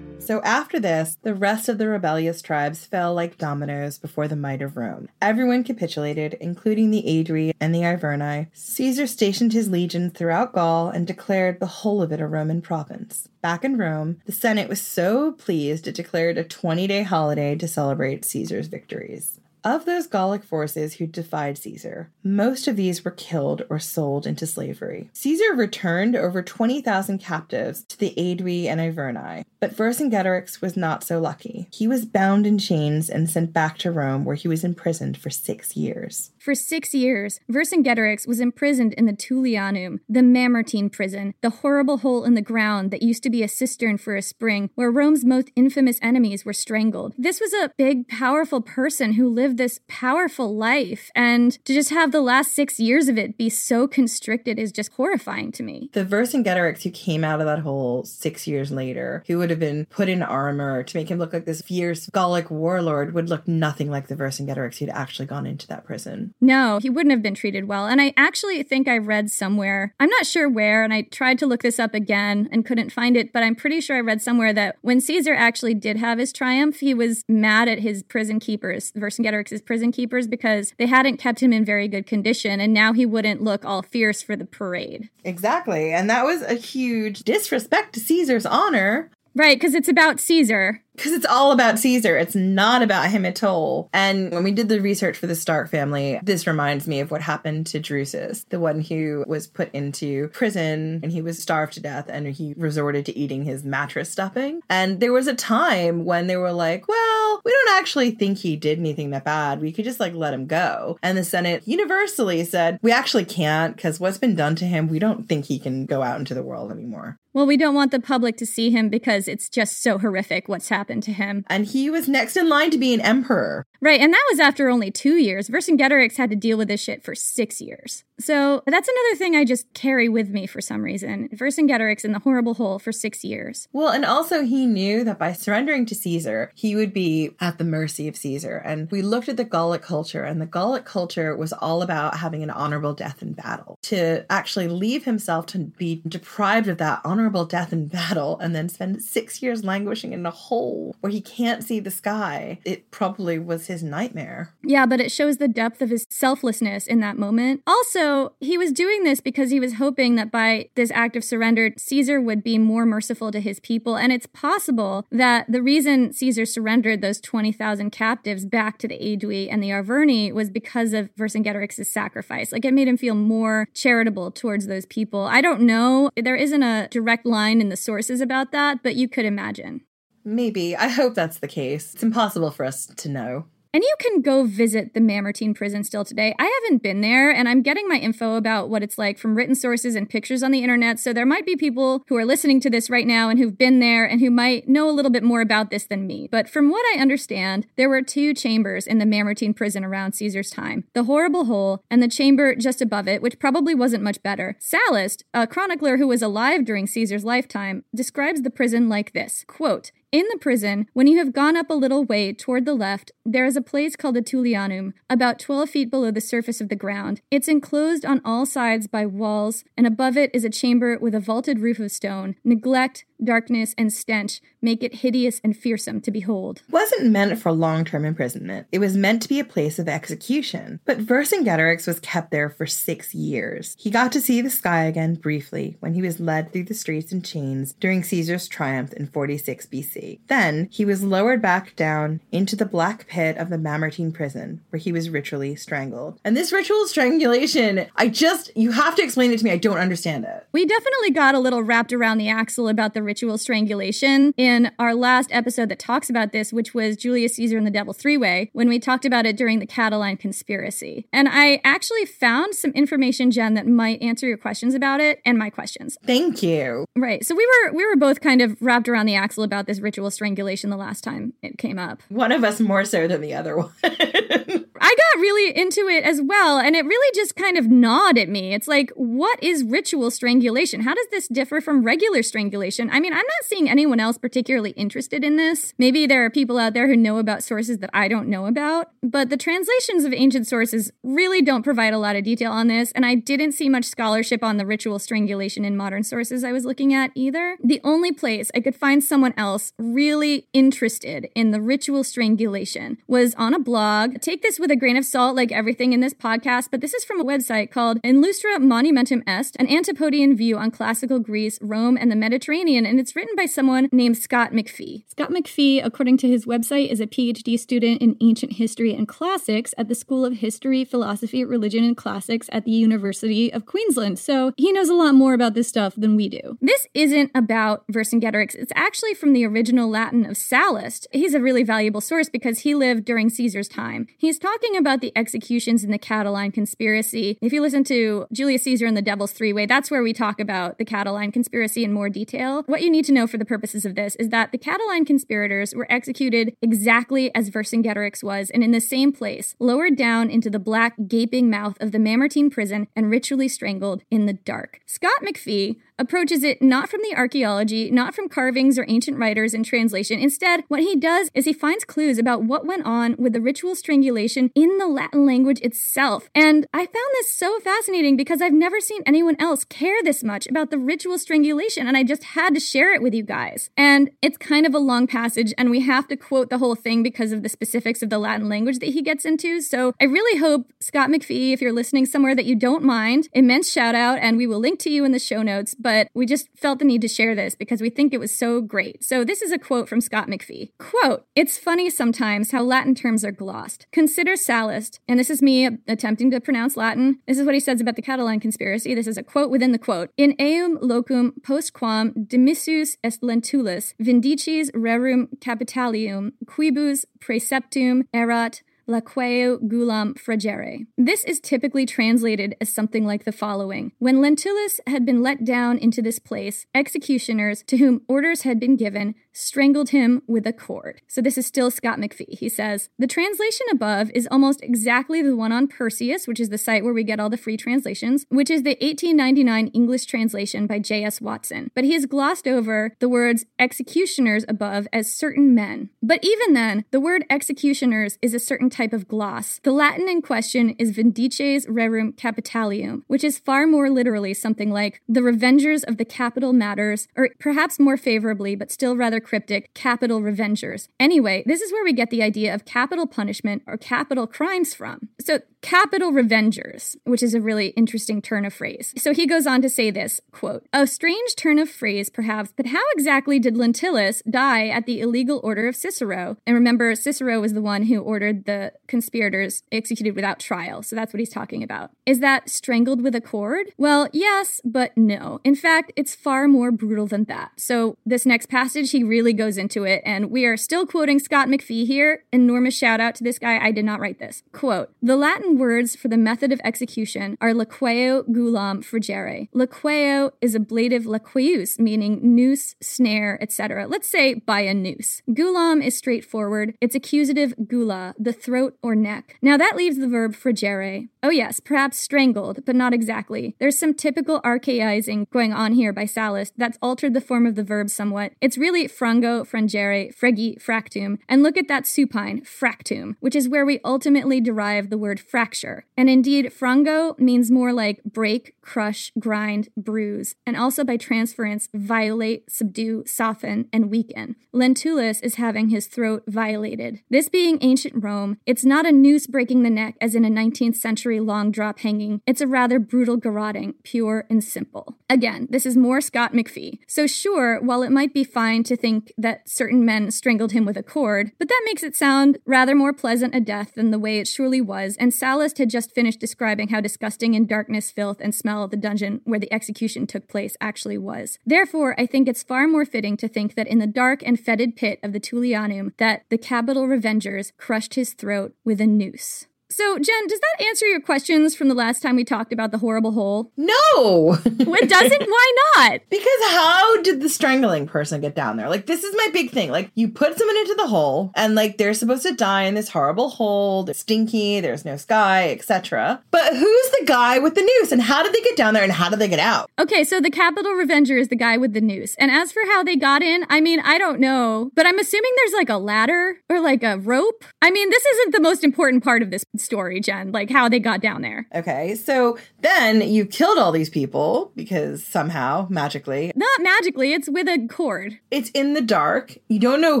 [0.24, 4.62] So after this, the rest of the rebellious tribes fell like dominoes before the might
[4.62, 5.10] of Rome.
[5.20, 8.46] Everyone capitulated, including the Aedui and the Arverni.
[8.54, 13.28] Caesar stationed his legions throughout Gaul and declared the whole of it a Roman province.
[13.42, 17.68] Back in Rome, the Senate was so pleased it declared a 20 day holiday to
[17.68, 19.40] celebrate Caesar's victories.
[19.64, 24.46] Of those Gallic forces who defied Caesar, most of these were killed or sold into
[24.46, 25.08] slavery.
[25.14, 31.18] Caesar returned over 20,000 captives to the Aedui and Arverni, but Vercingetorix was not so
[31.18, 31.66] lucky.
[31.72, 35.30] He was bound in chains and sent back to Rome, where he was imprisoned for
[35.30, 36.30] six years.
[36.44, 42.22] For six years, Vercingetorix was imprisoned in the Tullianum, the Mamertine prison, the horrible hole
[42.22, 45.50] in the ground that used to be a cistern for a spring, where Rome's most
[45.56, 47.14] infamous enemies were strangled.
[47.16, 52.12] This was a big, powerful person who lived this powerful life, and to just have
[52.12, 55.88] the last six years of it be so constricted is just horrifying to me.
[55.94, 59.86] The Vercingetorix who came out of that hole six years later, who would have been
[59.86, 63.90] put in armor to make him look like this fierce Gallic warlord, would look nothing
[63.90, 66.33] like the Vercingetorix who'd actually gone into that prison.
[66.40, 67.86] No, he wouldn't have been treated well.
[67.86, 71.46] And I actually think I read somewhere, I'm not sure where, and I tried to
[71.46, 74.52] look this up again and couldn't find it, but I'm pretty sure I read somewhere
[74.52, 78.92] that when Caesar actually did have his triumph, he was mad at his prison keepers,
[78.92, 83.06] Vercingetorix's prison keepers, because they hadn't kept him in very good condition, and now he
[83.06, 85.08] wouldn't look all fierce for the parade.
[85.24, 85.92] Exactly.
[85.92, 89.10] And that was a huge disrespect to Caesar's honor.
[89.36, 90.80] Right, because it's about Caesar.
[90.96, 92.16] Because it's all about Caesar.
[92.16, 93.88] It's not about him at all.
[93.92, 97.20] And when we did the research for the Stark family, this reminds me of what
[97.20, 101.80] happened to Drusus, the one who was put into prison and he was starved to
[101.80, 104.60] death and he resorted to eating his mattress stuffing.
[104.70, 108.56] And there was a time when they were like, well, we don't actually think he
[108.56, 109.60] did anything that bad.
[109.60, 110.98] We could just like let him go.
[111.02, 114.98] And the Senate universally said, we actually can't because what's been done to him, we
[114.98, 117.18] don't think he can go out into the world anymore.
[117.32, 120.68] Well, we don't want the public to see him because it's just so horrific what's
[120.84, 121.44] happened to him.
[121.48, 123.66] And he was next in line to be an emperor.
[123.84, 125.50] Right, and that was after only two years.
[125.50, 128.02] Vercingetorix had to deal with this shit for six years.
[128.18, 131.28] So that's another thing I just carry with me for some reason.
[131.34, 133.68] Vercingetorix in the horrible hole for six years.
[133.74, 137.64] Well, and also he knew that by surrendering to Caesar, he would be at the
[137.64, 138.56] mercy of Caesar.
[138.64, 142.42] And we looked at the Gallic culture, and the Gallic culture was all about having
[142.42, 143.76] an honorable death in battle.
[143.82, 148.70] To actually leave himself to be deprived of that honorable death in battle and then
[148.70, 152.60] spend six years languishing in a hole where he can't see the sky.
[152.64, 154.54] It probably was his nightmare.
[154.62, 157.62] Yeah, but it shows the depth of his selflessness in that moment.
[157.66, 161.72] Also, he was doing this because he was hoping that by this act of surrender,
[161.76, 163.96] Caesar would be more merciful to his people.
[163.96, 169.48] And it's possible that the reason Caesar surrendered those 20,000 captives back to the Aedui
[169.50, 172.52] and the Arverni was because of Vercingetorix's sacrifice.
[172.52, 175.22] Like it made him feel more charitable towards those people.
[175.22, 176.10] I don't know.
[176.16, 179.82] There isn't a direct line in the sources about that, but you could imagine.
[180.24, 180.74] Maybe.
[180.74, 181.94] I hope that's the case.
[181.94, 183.46] It's impossible for us to know.
[183.74, 186.32] And you can go visit the Mamertine prison still today.
[186.38, 189.56] I haven't been there, and I'm getting my info about what it's like from written
[189.56, 191.00] sources and pictures on the internet.
[191.00, 193.80] So there might be people who are listening to this right now and who've been
[193.80, 196.28] there and who might know a little bit more about this than me.
[196.30, 200.50] But from what I understand, there were two chambers in the Mamertine prison around Caesar's
[200.50, 204.56] time the horrible hole and the chamber just above it, which probably wasn't much better.
[204.60, 209.90] Sallust, a chronicler who was alive during Caesar's lifetime, describes the prison like this quote,
[210.14, 213.44] in the prison, when you have gone up a little way toward the left, there
[213.44, 217.20] is a place called the Tullianum, about 12 feet below the surface of the ground.
[217.32, 221.20] It's enclosed on all sides by walls, and above it is a chamber with a
[221.20, 222.36] vaulted roof of stone.
[222.44, 226.62] Neglect, darkness, and stench make it hideous and fearsome to behold.
[226.66, 228.66] It wasn't meant for long term imprisonment.
[228.72, 230.80] It was meant to be a place of execution.
[230.84, 233.76] But Vercingetorix was kept there for six years.
[233.78, 237.12] He got to see the sky again briefly when he was led through the streets
[237.12, 240.20] in chains during Caesar's triumph in 46 BC.
[240.28, 244.80] Then he was lowered back down into the black pit of the Mamertine prison, where
[244.80, 246.18] he was ritually strangled.
[246.24, 249.50] And this ritual strangulation, I just, you have to explain it to me.
[249.50, 250.46] I don't understand it.
[250.52, 254.94] We definitely got a little wrapped around the axle about the ritual strangulation in our
[254.94, 258.50] last episode that talks about this, which was Julius Caesar and the Devil Three Way,
[258.52, 261.06] when we talked about it during the Catiline conspiracy.
[261.12, 265.38] And I actually found some information, Jen, that might answer your questions about it and
[265.38, 265.96] my questions.
[266.04, 266.86] Thank you.
[266.96, 267.24] Right.
[267.24, 270.10] So we were we were both kind of wrapped around the axle about this ritual
[270.10, 272.02] strangulation the last time it came up.
[272.08, 273.72] One of us more so than the other one.
[274.84, 278.28] I got really into it as well, and it really just kind of gnawed at
[278.28, 278.52] me.
[278.52, 280.82] It's like, what is ritual strangulation?
[280.82, 282.90] How does this differ from regular strangulation?
[282.90, 285.72] I mean, I'm not seeing anyone else particularly interested in this.
[285.78, 288.90] Maybe there are people out there who know about sources that I don't know about,
[289.02, 292.92] but the translations of ancient sources really don't provide a lot of detail on this,
[292.92, 296.66] and I didn't see much scholarship on the ritual strangulation in modern sources I was
[296.66, 297.56] looking at either.
[297.64, 303.34] The only place I could find someone else really interested in the ritual strangulation was
[303.36, 304.20] on a blog.
[304.20, 307.04] Take this with a grain of salt, like everything in this podcast, but this is
[307.04, 312.10] from a website called Illustra Monumentum Est, an Antipodean view on classical Greece, Rome, and
[312.10, 315.04] the Mediterranean, and it's written by someone named Scott McPhee.
[315.08, 319.74] Scott McPhee, according to his website, is a PhD student in ancient history and classics
[319.76, 324.18] at the School of History, Philosophy, Religion, and Classics at the University of Queensland.
[324.18, 326.56] So he knows a lot more about this stuff than we do.
[326.60, 328.54] This isn't about Vercingetorix.
[328.54, 331.06] It's actually from the original Latin of Sallust.
[331.12, 334.06] He's a really valuable source because he lived during Caesar's time.
[334.16, 337.38] He's talking about the executions in the Catiline conspiracy.
[337.40, 340.40] If you listen to Julius Caesar and the Devil's Three Way, that's where we talk
[340.40, 342.62] about the Catiline conspiracy in more detail.
[342.66, 345.74] What you need to know for the purposes of this is that the Catiline conspirators
[345.74, 350.58] were executed exactly as Vercingetorix was and in the same place, lowered down into the
[350.58, 354.80] black, gaping mouth of the Mamertine prison and ritually strangled in the dark.
[354.86, 359.62] Scott McPhee, approaches it not from the archaeology, not from carvings or ancient writers in
[359.62, 360.18] translation.
[360.18, 363.74] Instead, what he does is he finds clues about what went on with the ritual
[363.74, 366.28] strangulation in the Latin language itself.
[366.34, 370.46] And I found this so fascinating because I've never seen anyone else care this much
[370.46, 373.70] about the ritual strangulation, and I just had to share it with you guys.
[373.76, 377.02] And it's kind of a long passage, and we have to quote the whole thing
[377.02, 379.60] because of the specifics of the Latin language that he gets into.
[379.60, 383.70] So I really hope, Scott McPhee, if you're listening somewhere that you don't mind, immense
[383.70, 386.48] shout out, and we will link to you in the show notes but we just
[386.56, 389.04] felt the need to share this because we think it was so great.
[389.04, 390.70] So this is a quote from Scott McPhee.
[390.78, 393.86] Quote, It's funny sometimes how Latin terms are glossed.
[393.92, 397.20] Consider Sallust, and this is me attempting to pronounce Latin.
[397.26, 398.94] This is what he says about the Catiline conspiracy.
[398.94, 400.10] This is a quote within the quote.
[400.16, 410.14] In eum locum post quam est lentulus vindices rerum capitalium quibus preceptum erat laqueo gulam
[410.14, 410.86] fragere.
[410.98, 415.78] This is typically translated as something like the following When Lentulus had been let down
[415.78, 421.02] into this place, executioners to whom orders had been given strangled him with a cord.
[421.08, 422.38] So this is still Scott McPhee.
[422.38, 426.58] He says, The translation above is almost exactly the one on Perseus, which is the
[426.58, 430.78] site where we get all the free translations, which is the 1899 English translation by
[430.78, 431.20] J.S.
[431.20, 431.70] Watson.
[431.74, 435.90] But he has glossed over the words executioners above as certain men.
[436.02, 439.60] But even then, the word executioners is a certain type of gloss.
[439.64, 445.02] The Latin in question is vindices rerum capitalium, which is far more literally something like
[445.08, 450.20] the revengers of the capital matters, or perhaps more favorably, but still rather cryptic, capital
[450.20, 450.88] revengers.
[451.00, 455.08] Anyway, this is where we get the idea of capital punishment or capital crimes from.
[455.20, 458.92] So, capital revengers, which is a really interesting turn of phrase.
[458.98, 462.66] So he goes on to say this quote, a strange turn of phrase, perhaps, but
[462.66, 466.36] how exactly did Lentulus die at the illegal order of Cicero?
[466.46, 470.82] And remember, Cicero was the one who ordered the conspirators executed without trial.
[470.82, 471.92] So that's what he's talking about.
[472.04, 473.68] Is that strangled with a cord?
[473.78, 475.40] Well, yes, but no.
[475.44, 477.52] In fact, it's far more brutal than that.
[477.56, 480.02] So this next passage, he really goes into it.
[480.04, 482.24] And we are still quoting Scott McPhee here.
[482.32, 483.64] Enormous shout out to this guy.
[483.64, 484.42] I did not write this.
[484.50, 489.48] Quote, the Latin words for the method of execution are laqueo gulam frigere.
[489.54, 493.86] Laqueo is ablative laqueus, meaning noose, snare, etc.
[493.86, 495.22] Let's say by a noose.
[495.30, 496.74] Gulam is straightforward.
[496.80, 499.38] It's accusative gula, the throat or neck.
[499.40, 501.08] Now that leaves the verb frigere.
[501.22, 503.54] Oh yes, perhaps strangled, but not exactly.
[503.60, 507.62] There's some typical archaizing going on here by Sallust that's altered the form of the
[507.62, 508.32] verb somewhat.
[508.40, 511.18] It's really frango, frangere, fregi, fractum.
[511.28, 515.84] And look at that supine, fractum, which is where we ultimately derive the word fracture.
[515.94, 522.50] And indeed, frango means more like break, crush, grind, bruise, and also by transference, violate,
[522.50, 524.36] subdue, soften, and weaken.
[524.54, 527.00] Lentulus is having his throat violated.
[527.10, 530.76] This being ancient Rome, it's not a noose breaking the neck as in a 19th
[530.76, 534.96] century long drop hanging, it's a rather brutal garroting, pure and simple.
[535.10, 536.78] Again, this is more Scott McPhee.
[536.86, 540.76] So, sure, while it might be fine to think that certain men strangled him with
[540.76, 544.18] a cord, but that makes it sound rather more pleasant a death than the way
[544.18, 548.34] it surely was, and Sallust had just finished describing how disgusting in darkness, filth, and
[548.34, 551.38] smell the dungeon where the execution took place actually was.
[551.46, 554.76] Therefore, I think it's far more fitting to think that in the dark and fetid
[554.76, 559.46] pit of the Tullianum, that the capital revengers crushed his throat with a noose.
[559.76, 562.78] So, Jen, does that answer your questions from the last time we talked about the
[562.78, 563.50] horrible hole?
[563.56, 564.38] No!
[564.44, 565.28] it doesn't?
[565.28, 566.00] Why not?
[566.14, 568.68] Because how did the strangling person get down there?
[568.68, 569.70] Like, this is my big thing.
[569.70, 572.88] Like, you put someone into the hole, and like they're supposed to die in this
[572.88, 573.88] horrible hole.
[573.90, 576.22] It's stinky, there's no sky, etc.
[576.30, 578.92] But who's the guy with the noose, and how did they get down there, and
[578.92, 579.68] how did they get out?
[579.78, 582.14] Okay, so the Capital Revenger is the guy with the noose.
[582.16, 584.70] And as for how they got in, I mean, I don't know.
[584.74, 587.44] But I'm assuming there's like a ladder or like a rope.
[587.60, 590.78] I mean, this isn't the most important part of this story, Jen, like how they
[590.78, 591.46] got down there.
[591.54, 596.32] Okay, so then you killed all these people because somehow, magically.
[596.34, 598.18] Not magically, it's with a cord.
[598.30, 599.36] It's in the dark.
[599.48, 600.00] You don't know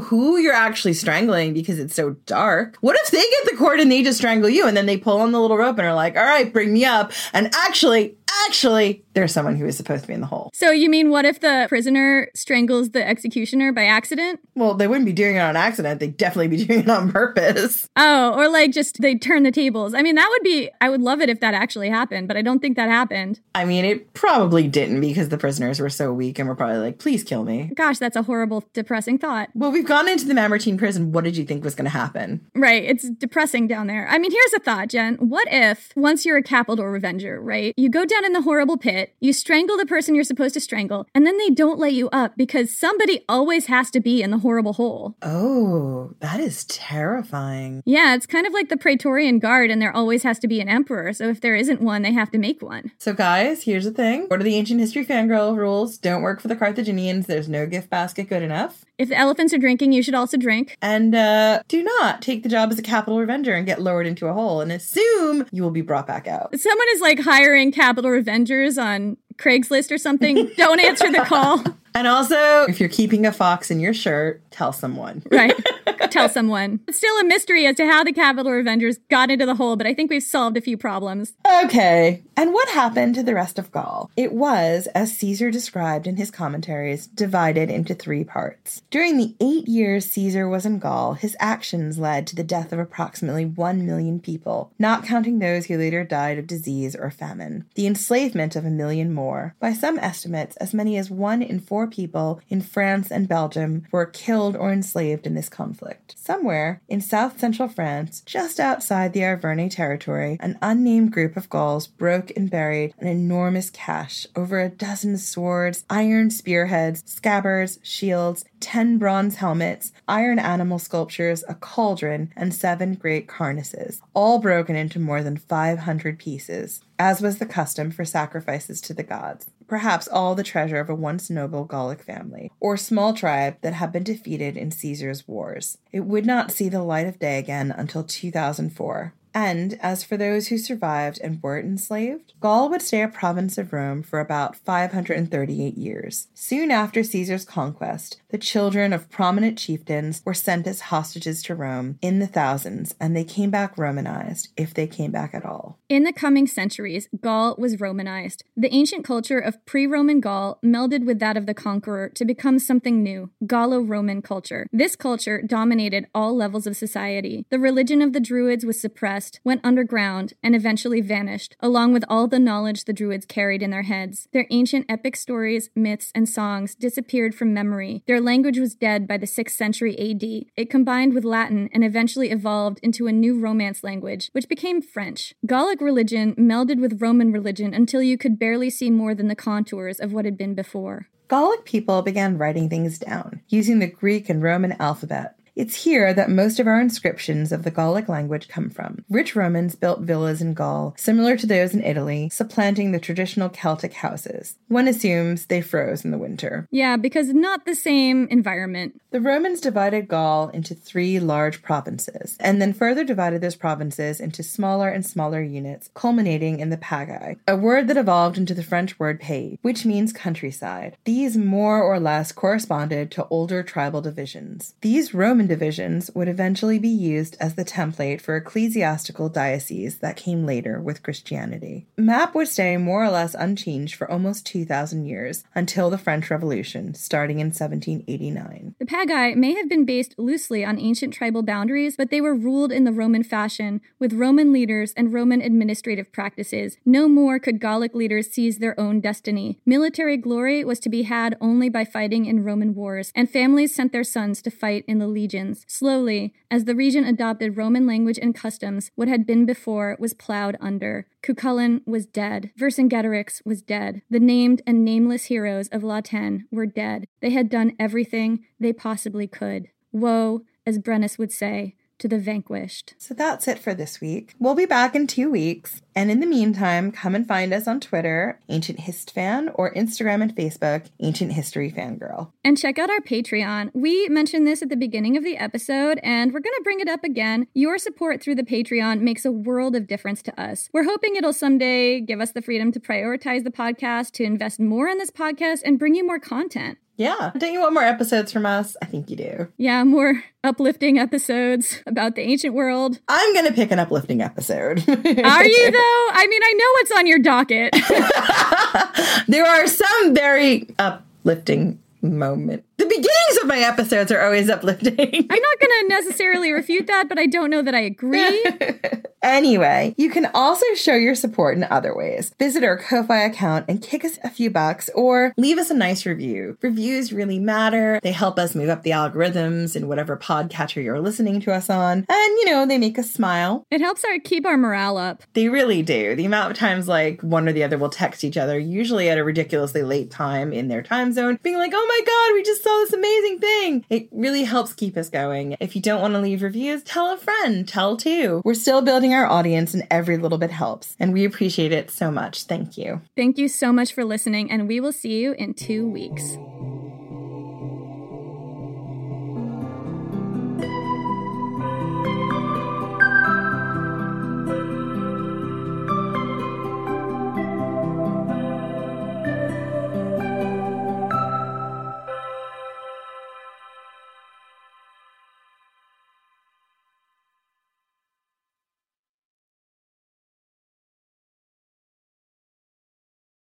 [0.00, 2.76] who you're actually strangling because it's so dark.
[2.80, 5.20] What if they get the cord and they just strangle you and then they pull
[5.20, 7.12] on the little rope and are like, all right, bring me up.
[7.32, 10.50] And actually, actually, there's someone who is supposed to be in the hole.
[10.52, 14.40] So you mean what if the prisoner strangles the executioner by accident?
[14.54, 16.00] Well, they wouldn't be doing it on accident.
[16.00, 17.88] They'd definitely be doing it on purpose.
[17.96, 19.94] Oh, or like just they turn the tables.
[19.94, 22.42] I mean, that would be, I would love it if that actually happened, but I
[22.42, 23.40] don't think that happened.
[23.54, 26.98] I mean, it probably didn't because the prisoners were so weak and were probably like,
[26.98, 27.70] please kill me.
[27.74, 29.50] Gosh, that's a horrible, depressing thought.
[29.54, 31.12] Well, we've gone into the Mamertine prison.
[31.12, 32.44] What did you think was going to happen?
[32.54, 32.82] Right.
[32.82, 34.08] It's depressing down there.
[34.08, 35.16] I mean, here's a thought, Jen.
[35.16, 37.74] What if once you're a capital revenger, right?
[37.76, 41.06] You go down in the horrible pit, you strangle the person you're supposed to strangle,
[41.14, 44.38] and then they don't let you up because somebody always has to be in the
[44.38, 45.16] horrible hole.
[45.22, 47.82] Oh, that is terrifying.
[47.84, 50.68] Yeah, it's kind of like the Praetorian Guard, and there always has to be an
[50.68, 51.12] emperor.
[51.12, 52.92] So if there isn't one, they have to make one.
[52.98, 54.26] So, guys, here's the thing.
[54.28, 55.98] What are the ancient history fangirl rules?
[55.98, 57.26] Don't work for the Carthaginians.
[57.26, 58.84] There's no gift basket good enough.
[58.96, 60.76] If the elephants are drinking, you should also drink.
[60.80, 64.28] And uh, do not take the job as a capital revenger and get lowered into
[64.28, 66.56] a hole and assume you will be brought back out.
[66.58, 70.50] Someone is like hiring capital revengers on Craigslist or something.
[70.56, 71.64] Don't answer the call.
[71.96, 75.22] And also, if you're keeping a fox in your shirt, tell someone.
[75.30, 75.54] Right.
[76.14, 76.80] tell someone.
[76.88, 79.86] It's still a mystery as to how the Capital Revengers got into the hole, but
[79.86, 81.34] I think we've solved a few problems.
[81.64, 82.22] Okay.
[82.36, 84.10] And what happened to the rest of Gaul?
[84.16, 88.82] It was, as Caesar described in his commentaries, divided into three parts.
[88.90, 92.78] During the eight years Caesar was in Gaul, his actions led to the death of
[92.78, 97.86] approximately one million people, not counting those who later died of disease or famine, the
[97.86, 99.54] enslavement of a million more.
[99.60, 104.06] By some estimates, as many as one in four people in France and Belgium were
[104.06, 106.03] killed or enslaved in this conflict.
[106.14, 111.86] Somewhere in south central France, just outside the Arverni territory, an unnamed group of Gauls
[111.86, 118.98] broke and buried an enormous cache over a dozen swords, iron spearheads, scabbards, shields, ten
[118.98, 125.22] bronze helmets, iron animal sculptures, a cauldron, and seven great carnyces, all broken into more
[125.22, 129.50] than 500 pieces, as was the custom for sacrifices to the gods.
[129.66, 133.92] Perhaps all the treasure of a once noble Gallic family, or small tribe that had
[133.92, 135.78] been defeated in Caesar's wars.
[135.92, 139.14] It would not see the light of day again until 2004.
[139.34, 143.72] And as for those who survived and weren't enslaved, Gaul would stay a province of
[143.72, 146.28] Rome for about 538 years.
[146.34, 151.98] Soon after Caesar's conquest, the children of prominent chieftains were sent as hostages to Rome
[152.00, 155.78] in the thousands, and they came back Romanized, if they came back at all.
[155.88, 158.44] In the coming centuries, Gaul was Romanized.
[158.56, 162.60] The ancient culture of pre Roman Gaul melded with that of the conqueror to become
[162.60, 164.68] something new Gallo Roman culture.
[164.72, 167.46] This culture dominated all levels of society.
[167.50, 172.28] The religion of the Druids was suppressed went underground, and eventually vanished, along with all
[172.28, 174.28] the knowledge the Druids carried in their heads.
[174.32, 178.02] Their ancient epic stories, myths, and songs disappeared from memory.
[178.06, 180.22] Their language was dead by the 6th century AD.
[180.56, 185.34] It combined with Latin and eventually evolved into a new Romance language, which became French.
[185.46, 190.00] Gallic religion melded with Roman religion until you could barely see more than the contours
[190.00, 191.08] of what had been before.
[191.28, 195.38] Gallic people began writing things down, using the Greek and Roman alphabet.
[195.56, 199.04] It's here that most of our inscriptions of the Gallic language come from.
[199.08, 203.92] Rich Romans built villas in Gaul, similar to those in Italy, supplanting the traditional Celtic
[203.92, 204.56] houses.
[204.66, 206.66] One assumes they froze in the winter.
[206.72, 209.00] Yeah, because not the same environment.
[209.12, 214.42] The Romans divided Gaul into three large provinces, and then further divided those provinces into
[214.42, 218.98] smaller and smaller units, culminating in the pagae, a word that evolved into the French
[218.98, 220.96] word pays, which means countryside.
[221.04, 224.74] These more or less corresponded to older tribal divisions.
[224.80, 230.46] These Roman divisions would eventually be used as the template for ecclesiastical dioceses that came
[230.46, 231.86] later with Christianity.
[231.96, 236.94] Map would stay more or less unchanged for almost 2,000 years until the French Revolution,
[236.94, 238.74] starting in 1789.
[238.78, 242.72] The Pagae may have been based loosely on ancient tribal boundaries, but they were ruled
[242.72, 246.76] in the Roman fashion, with Roman leaders and Roman administrative practices.
[246.84, 249.58] No more could Gallic leaders seize their own destiny.
[249.64, 253.92] Military glory was to be had only by fighting in Roman wars, and families sent
[253.92, 255.64] their sons to fight in the legions.
[255.68, 260.56] Slowly, as the region adopted Roman language and customs, what had been before was plowed
[260.60, 261.06] under.
[261.22, 262.50] Cuchulainn was dead.
[262.58, 264.02] Vercingetorix was dead.
[264.08, 267.06] The named and nameless heroes of La Tène were dead.
[267.20, 269.68] They had done everything they possibly could.
[269.92, 272.94] Woe, as Brennus would say, to the vanquished.
[272.98, 274.34] So that's it for this week.
[274.38, 275.82] We'll be back in two weeks.
[275.96, 280.22] And in the meantime, come and find us on Twitter, Ancient Hist Fan, or Instagram
[280.22, 282.32] and Facebook, Ancient History Fangirl.
[282.42, 283.70] And check out our Patreon.
[283.74, 286.88] We mentioned this at the beginning of the episode, and we're going to bring it
[286.88, 287.46] up again.
[287.54, 290.68] Your support through the Patreon makes a world of difference to us.
[290.72, 294.88] We're hoping it'll someday give us the freedom to prioritize the podcast, to invest more
[294.88, 296.78] in this podcast, and bring you more content.
[296.96, 297.32] Yeah.
[297.36, 298.76] Don't you want more episodes from us?
[298.80, 299.48] I think you do.
[299.56, 303.00] Yeah, more uplifting episodes about the ancient world.
[303.08, 304.78] I'm going to pick an uplifting episode.
[304.88, 306.08] Are you, though?
[306.12, 307.72] I mean, I know what's on your docket.
[309.28, 312.66] there are some very uplifting moments.
[312.76, 314.98] The beginnings of my episodes are always uplifting.
[314.98, 318.44] I'm not going to necessarily refute that, but I don't know that I agree.
[319.22, 322.34] anyway, you can also show your support in other ways.
[322.36, 326.04] Visit our Ko-Fi account and kick us a few bucks or leave us a nice
[326.04, 326.58] review.
[326.62, 328.00] Reviews really matter.
[328.02, 331.98] They help us move up the algorithms in whatever podcatcher you're listening to us on.
[331.98, 333.64] And, you know, they make us smile.
[333.70, 335.22] It helps our keep our morale up.
[335.34, 336.16] They really do.
[336.16, 339.18] The amount of times like one or the other will text each other, usually at
[339.18, 342.63] a ridiculously late time in their time zone, being like, oh my God, we just
[342.64, 343.84] saw this amazing thing.
[343.90, 345.56] It really helps keep us going.
[345.60, 348.40] If you don't want to leave reviews, tell a friend, tell two.
[348.42, 350.96] We're still building our audience and every little bit helps.
[350.98, 352.44] And we appreciate it so much.
[352.44, 353.02] Thank you.
[353.16, 356.38] Thank you so much for listening, and we will see you in two weeks.